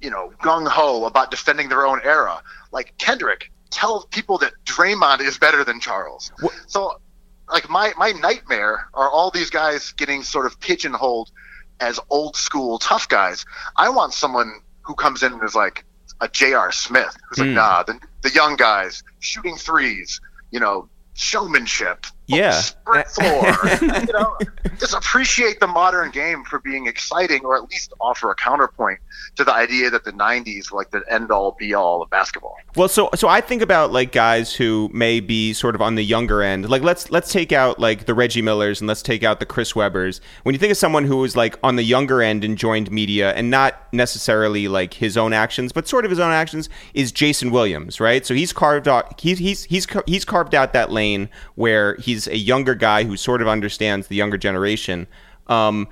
[0.00, 2.42] you know gung ho about defending their own era
[2.72, 6.52] like Kendrick tell people that Draymond is better than Charles what?
[6.66, 7.00] so
[7.52, 11.30] like my my nightmare are all these guys getting sort of pigeonholed
[11.80, 13.44] as old school tough guys.
[13.76, 15.84] I want someone who comes in and is like
[16.20, 16.70] a J.R.
[16.72, 17.54] Smith, who's like, Mm.
[17.54, 22.06] nah, the, the young guys shooting threes, you know, showmanship,
[22.36, 22.52] Yeah.
[22.52, 23.56] sprint floor,
[24.06, 24.36] you know,
[24.78, 28.98] just appreciate the modern game for being exciting, or at least offer a counterpoint
[29.36, 32.56] to the idea that the '90s were like the end all be all of basketball.
[32.76, 36.02] Well, so so I think about like guys who may be sort of on the
[36.02, 36.68] younger end.
[36.68, 39.72] Like let's let's take out like the Reggie Millers and let's take out the Chris
[39.72, 40.20] Webbers.
[40.42, 43.32] When you think of someone who was like on the younger end and joined media
[43.32, 47.50] and not necessarily like his own actions, but sort of his own actions, is Jason
[47.50, 48.24] Williams, right?
[48.24, 52.36] So he's carved out he's he's he's he's carved out that lane where he's a
[52.36, 55.06] younger guy who sort of understands the younger generation.
[55.46, 55.88] Um,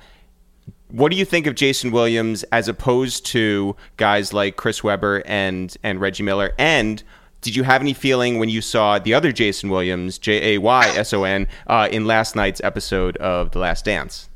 [0.91, 5.77] what do you think of Jason Williams as opposed to guys like Chris Webber and
[5.83, 6.53] and Reggie Miller?
[6.59, 7.03] And
[7.41, 10.87] did you have any feeling when you saw the other Jason Williams, J A Y
[10.97, 14.29] S O N, uh, in last night's episode of The Last Dance?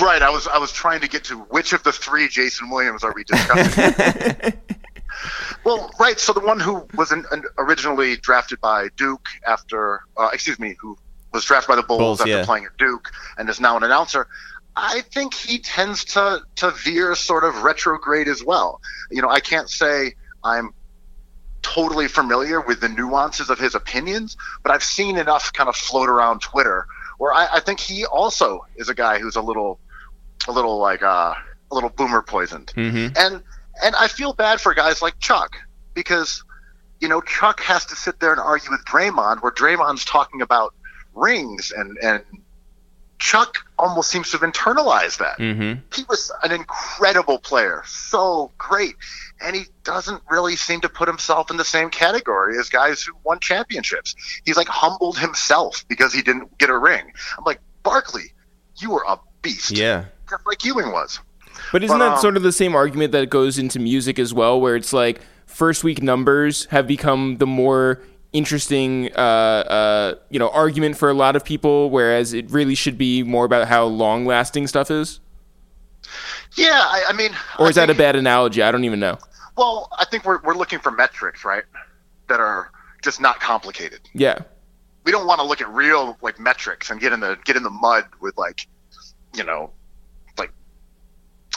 [0.00, 0.22] Right.
[0.22, 3.12] I was I was trying to get to which of the three Jason Williams are
[3.14, 4.52] we discussing?
[5.64, 6.18] well, right.
[6.18, 10.74] So the one who was an, an originally drafted by Duke after, uh, excuse me,
[10.80, 10.98] who
[11.36, 12.44] was drafted by the Bulls, Bulls, after yeah.
[12.44, 14.26] playing at Duke and is now an announcer.
[14.74, 18.80] I think he tends to to veer sort of retrograde as well.
[19.10, 20.72] You know, I can't say I'm
[21.62, 26.08] totally familiar with the nuances of his opinions, but I've seen enough kind of float
[26.08, 26.86] around Twitter
[27.18, 29.80] where I, I think he also is a guy who's a little,
[30.46, 31.34] a little like uh,
[31.70, 33.16] a little boomer poisoned, Mm-hmm.
[33.16, 33.42] and
[33.82, 35.56] and I feel bad for guys like Chuck
[35.94, 36.44] because
[37.00, 40.74] you know Chuck has to sit there and argue with Draymond, where Draymond's talking about
[41.16, 42.22] rings and and
[43.18, 45.80] Chuck almost seems to have internalized that Mm-hmm.
[45.94, 48.94] he was an incredible player, so great,
[49.40, 53.12] and he doesn't really seem to put himself in the same category as guys who
[53.24, 54.14] won championships.
[54.44, 57.10] He's like humbled himself because he didn't get a ring.
[57.38, 58.32] I'm like, Barkley,
[58.76, 60.04] you were a beast, Yeah.
[60.28, 61.18] just like Ewing was.
[61.72, 64.34] But isn't But, that um, sort of the same argument that goes into music as
[64.34, 68.02] well, where it's like first week numbers have become the more
[68.32, 72.98] interesting, uh, uh, you know, argument for a lot of people, whereas it really should
[72.98, 75.20] be more about how long lasting stuff is?
[76.56, 78.62] Yeah, I, I mean, Or I is that a bad analogy?
[78.62, 79.18] I don't even know.
[79.56, 81.64] Well, I think we're we're looking for metrics, right?
[82.28, 82.70] That are
[83.02, 84.00] just not complicated.
[84.14, 84.38] Yeah.
[85.04, 87.62] we don't want to look at real like metrics and get in the get in
[87.62, 88.66] the mud with like
[89.34, 89.70] you know
[90.38, 90.50] like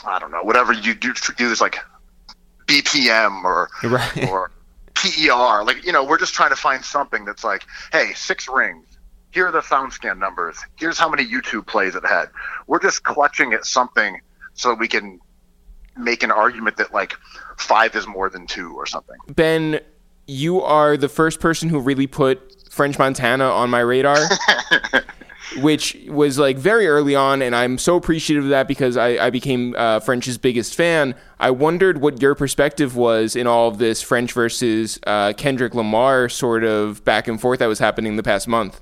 [0.06, 1.76] I don't know whatever you do use like
[2.66, 4.28] BPM or Right.
[4.28, 4.50] or
[5.00, 8.86] PER like you know we're just trying to find something that's like hey six rings.
[9.32, 10.58] Here are the SoundScan numbers.
[10.76, 12.30] Here's how many YouTube plays it had.
[12.66, 14.20] We're just clutching at something
[14.54, 15.20] so we can
[15.96, 17.14] make an argument that like
[17.56, 19.16] five is more than two or something.
[19.34, 19.80] Ben,
[20.26, 24.16] you are the first person who really put French Montana on my radar,
[25.58, 29.30] which was like very early on, and I'm so appreciative of that because I, I
[29.30, 31.14] became uh, French's biggest fan.
[31.38, 36.28] I wondered what your perspective was in all of this French versus uh, Kendrick Lamar
[36.28, 38.80] sort of back and forth that was happening the past month.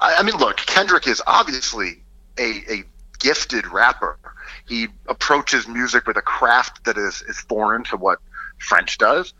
[0.00, 2.02] I, I mean, look, Kendrick is obviously
[2.38, 2.84] a, a
[3.18, 4.18] gifted rapper.
[4.68, 8.18] He approaches music with a craft that is, is foreign to what
[8.58, 9.34] French does.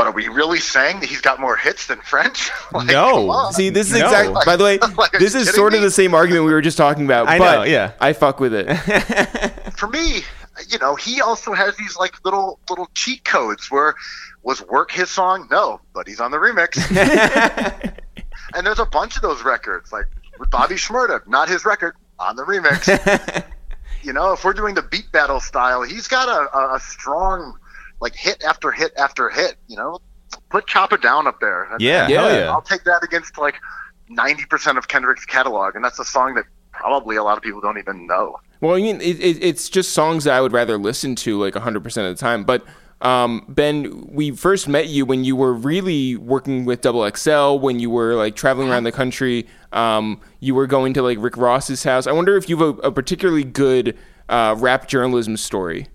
[0.00, 2.50] But are we really saying that he's got more hits than French?
[2.72, 3.50] Like, No.
[3.52, 4.06] See, this is No.
[4.06, 4.42] exactly.
[4.46, 6.78] By the way, Like, this is kidding sort of the same argument we were just
[6.78, 7.28] talking about.
[7.28, 7.92] I but know, yeah.
[8.00, 8.64] I fuck with it.
[9.76, 10.22] For me,
[10.70, 13.94] you know, he also has these like little little cheat codes where
[14.42, 15.46] was work his song?
[15.50, 16.78] No, but he's on the remix.
[18.54, 20.06] and there's a bunch of those records, like
[20.38, 23.44] with Bobby Shmurda, not his record, on the remix.
[24.02, 27.59] you know, if we're doing the beat battle style, he's got a, a, a strong
[28.00, 29.56] like hit after hit after hit.
[29.68, 29.98] You know,
[30.50, 31.68] put Chop It Down up there.
[31.78, 32.50] Yeah, and hell yeah.
[32.50, 33.56] I'll take that against like
[34.08, 37.60] ninety percent of Kendrick's catalog, and that's a song that probably a lot of people
[37.60, 38.36] don't even know.
[38.60, 41.54] Well, I mean, it, it, it's just songs that I would rather listen to like
[41.54, 42.44] 100% of the time.
[42.44, 42.64] But
[43.00, 47.80] um, Ben, we first met you when you were really working with Double XL, when
[47.80, 49.46] you were like traveling around the country.
[49.72, 52.06] Um, you were going to like Rick Ross's house.
[52.06, 53.96] I wonder if you have a, a particularly good
[54.28, 55.86] uh, rap journalism story.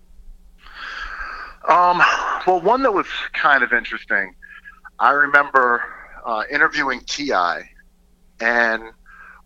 [1.68, 2.02] Um,
[2.46, 4.36] well, one that was kind of interesting.
[5.00, 5.84] I remember
[6.26, 7.70] uh, interviewing T.I.,
[8.40, 8.84] and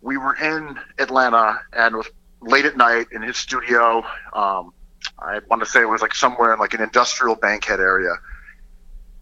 [0.02, 2.10] we were in Atlanta, and it was
[2.42, 4.04] late at night in his studio.
[4.34, 4.72] Um,
[5.18, 8.14] I want to say it was like somewhere in like an industrial bankhead area,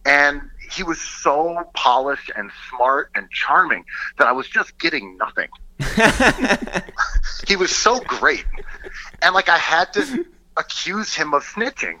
[0.05, 3.85] and he was so polished and smart and charming
[4.17, 5.47] that I was just getting nothing.
[7.47, 8.45] he was so great,
[9.21, 10.25] and like I had to
[10.57, 11.99] accuse him of snitching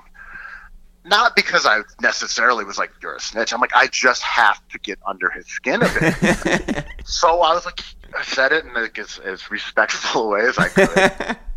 [1.05, 3.53] not because I necessarily was like, you're a snitch.
[3.53, 6.85] I'm like, I just have to get under his skin a bit.
[7.05, 7.81] so I was like,
[8.17, 11.37] I said it in like, as, as respectful a way as I could.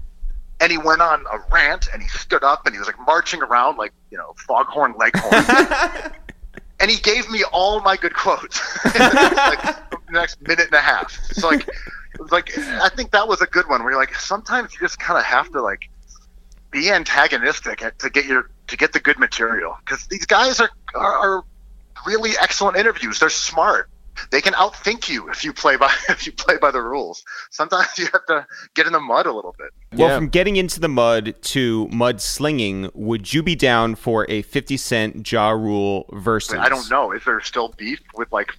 [0.62, 3.42] and he went on a rant and he stood up and he was like marching
[3.42, 5.34] around like you know foghorn leghorn
[6.80, 10.66] and he gave me all my good quotes in the next, like, the next minute
[10.66, 13.82] and a half so like it was like i think that was a good one
[13.82, 15.90] where you're like sometimes you just kind of have to like
[16.70, 21.16] be antagonistic to get your to get the good material because these guys are, are
[21.38, 21.44] are
[22.06, 23.88] really excellent interviews they're smart
[24.30, 27.88] they can outthink you if you play by if you play by the rules sometimes
[27.98, 28.44] you have to
[28.74, 30.16] get in the mud a little bit Well, Yeah.
[30.16, 34.76] from getting into the mud to mud slinging, would you be down for a 50
[34.76, 36.58] Cent Ja Rule versus?
[36.58, 37.12] I don't know.
[37.12, 38.50] Is there still beef with like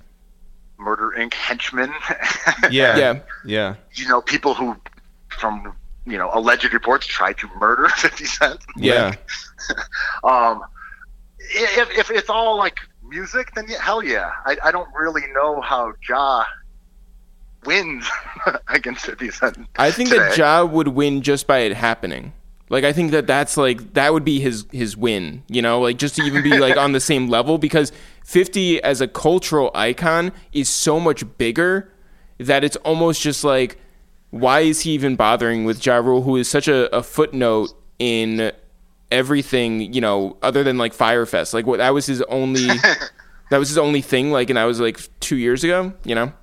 [0.77, 1.33] Murder Inc.
[1.33, 1.91] henchmen?
[2.71, 2.97] Yeah.
[2.97, 3.19] Yeah.
[3.45, 3.75] Yeah.
[3.93, 4.75] you know, people who,
[5.39, 5.75] from
[6.05, 8.59] you know, alleged reports tried to murder Fifty Cent.
[8.75, 9.15] Yeah.
[10.23, 10.63] Um,
[11.39, 14.31] if if it's all like music, then yeah, hell yeah.
[14.45, 16.45] I, I don't really know how Ja
[17.65, 18.09] wins
[18.69, 19.57] against Fifty Cent.
[19.77, 20.43] I think that today.
[20.43, 22.33] Ja would win just by it happening.
[22.69, 25.97] Like I think that that's like that would be his his win, you know, like
[25.97, 27.91] just to even be like on the same level because
[28.25, 31.91] 50 as a cultural icon is so much bigger
[32.39, 33.77] that it's almost just like
[34.31, 38.51] why is he even bothering with Ja Rule who is such a, a footnote in
[39.13, 41.53] everything, you know, other than like Fyre Fest.
[41.53, 42.67] Like what that was his only
[43.51, 46.33] that was his only thing like and that was like 2 years ago, you know.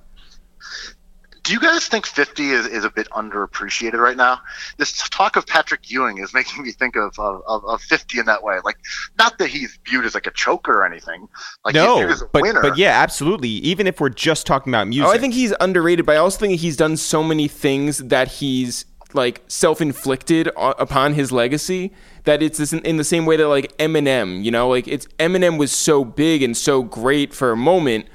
[1.43, 4.39] Do you guys think 50 is, is a bit underappreciated right now?
[4.77, 8.25] This talk of Patrick Ewing is making me think of, of, of, of 50 in
[8.27, 8.59] that way.
[8.63, 8.77] Like,
[9.17, 11.27] not that he's viewed as like a choker or anything.
[11.65, 12.61] Like, he's No, viewed as a but winner.
[12.61, 13.49] but yeah, absolutely.
[13.49, 16.37] Even if we're just talking about music, Oh, I think he's underrated, but I also
[16.37, 21.91] think he's done so many things that he's like self-inflicted upon his legacy
[22.23, 25.07] that it's this in, in the same way that like Eminem, you know, like it's
[25.19, 28.05] Eminem was so big and so great for a moment,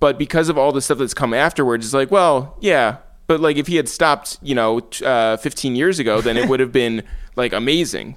[0.00, 3.56] but because of all the stuff that's come afterwards, it's like, well, yeah, but like
[3.56, 7.02] if he had stopped, you know, uh, 15 years ago, then it would have been
[7.36, 8.16] like amazing.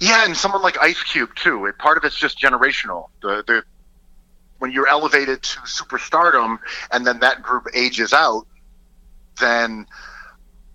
[0.00, 1.66] Yeah, and someone like Ice Cube too.
[1.66, 3.08] It, part of it's just generational.
[3.22, 3.62] The the
[4.58, 6.58] when you're elevated to superstardom,
[6.90, 8.46] and then that group ages out,
[9.40, 9.86] then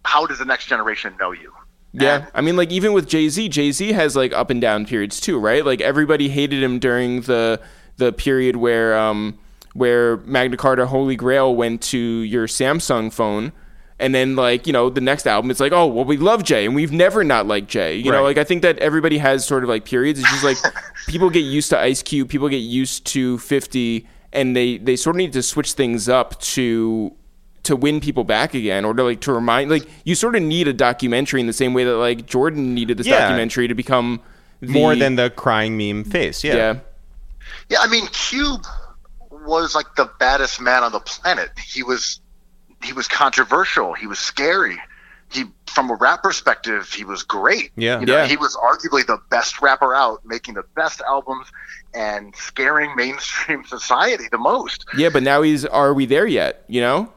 [0.04, 1.54] how does the next generation know you?
[2.04, 4.86] Yeah, I mean, like even with Jay Z, Jay Z has like up and down
[4.86, 5.66] periods too, right?
[5.66, 7.60] Like everybody hated him during the
[7.98, 9.38] the period where um
[9.74, 13.52] where Magna Carta Holy Grail went to your Samsung phone,
[14.00, 16.66] and then like you know the next album, it's like oh well we love Jay
[16.66, 17.96] and we've never not liked Jay.
[17.96, 20.20] You know, like I think that everybody has sort of like periods.
[20.20, 20.58] It's just like
[21.08, 25.16] people get used to Ice Cube, people get used to Fifty, and they they sort
[25.16, 27.14] of need to switch things up to
[27.68, 30.68] to win people back again or to like to remind like you sort of need
[30.68, 33.20] a documentary in the same way that like Jordan needed this Yeah.
[33.20, 34.20] documentary to become
[34.62, 36.44] the, more than the crying meme face.
[36.44, 36.56] Yeah.
[36.56, 36.80] yeah
[37.70, 38.66] Yeah, I mean, Cube
[39.32, 41.52] was like the baddest man on the planet.
[41.64, 42.20] He was
[42.84, 43.94] he was controversial.
[43.94, 44.78] He was scary.
[45.30, 47.72] He, from a rap perspective, he was great.
[47.76, 48.00] Yeah.
[48.00, 48.28] you know, Yeah.
[48.28, 51.48] he was arguably the best rapper out, making the best albums
[51.94, 54.86] and scaring mainstream society the most.
[54.98, 57.12] yeah but now he's are we there yet you know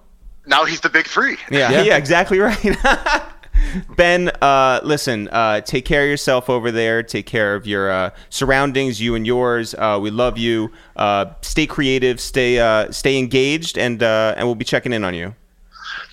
[0.46, 1.36] Now he's the big three.
[1.50, 1.82] Yeah, Yeah.
[1.82, 2.76] yeah, exactly right.
[3.96, 7.02] ben, uh, listen, uh, take care of yourself over there.
[7.02, 9.74] Take care of your uh, surroundings, you and yours.
[9.74, 10.72] Uh, we love you.
[10.96, 15.14] Uh, stay creative, stay uh, stay engaged, and uh, and we'll be checking in on
[15.14, 15.34] you.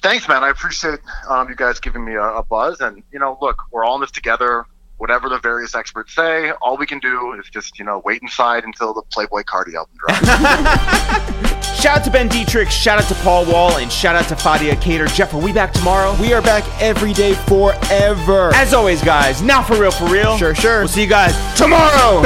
[0.02, 0.44] Thanks, man.
[0.44, 1.00] I appreciate
[1.30, 2.80] um, you guys giving me a, a buzz.
[2.82, 4.66] And you know, look, we're all in this together.
[4.98, 8.64] Whatever the various experts say, all we can do is just you know wait inside
[8.64, 11.58] until the Playboi Carti album drops.
[11.78, 14.82] Shout out to Ben Detrick, shout out to Paul Wall, and shout out to Fadia
[14.82, 15.06] Kader.
[15.06, 16.20] Jeff, are we back tomorrow?
[16.20, 20.36] we are back every day forever As always, guys, now for real, for real.
[20.40, 20.80] Sure, sure.
[20.80, 22.24] We'll see you guys tomorrow.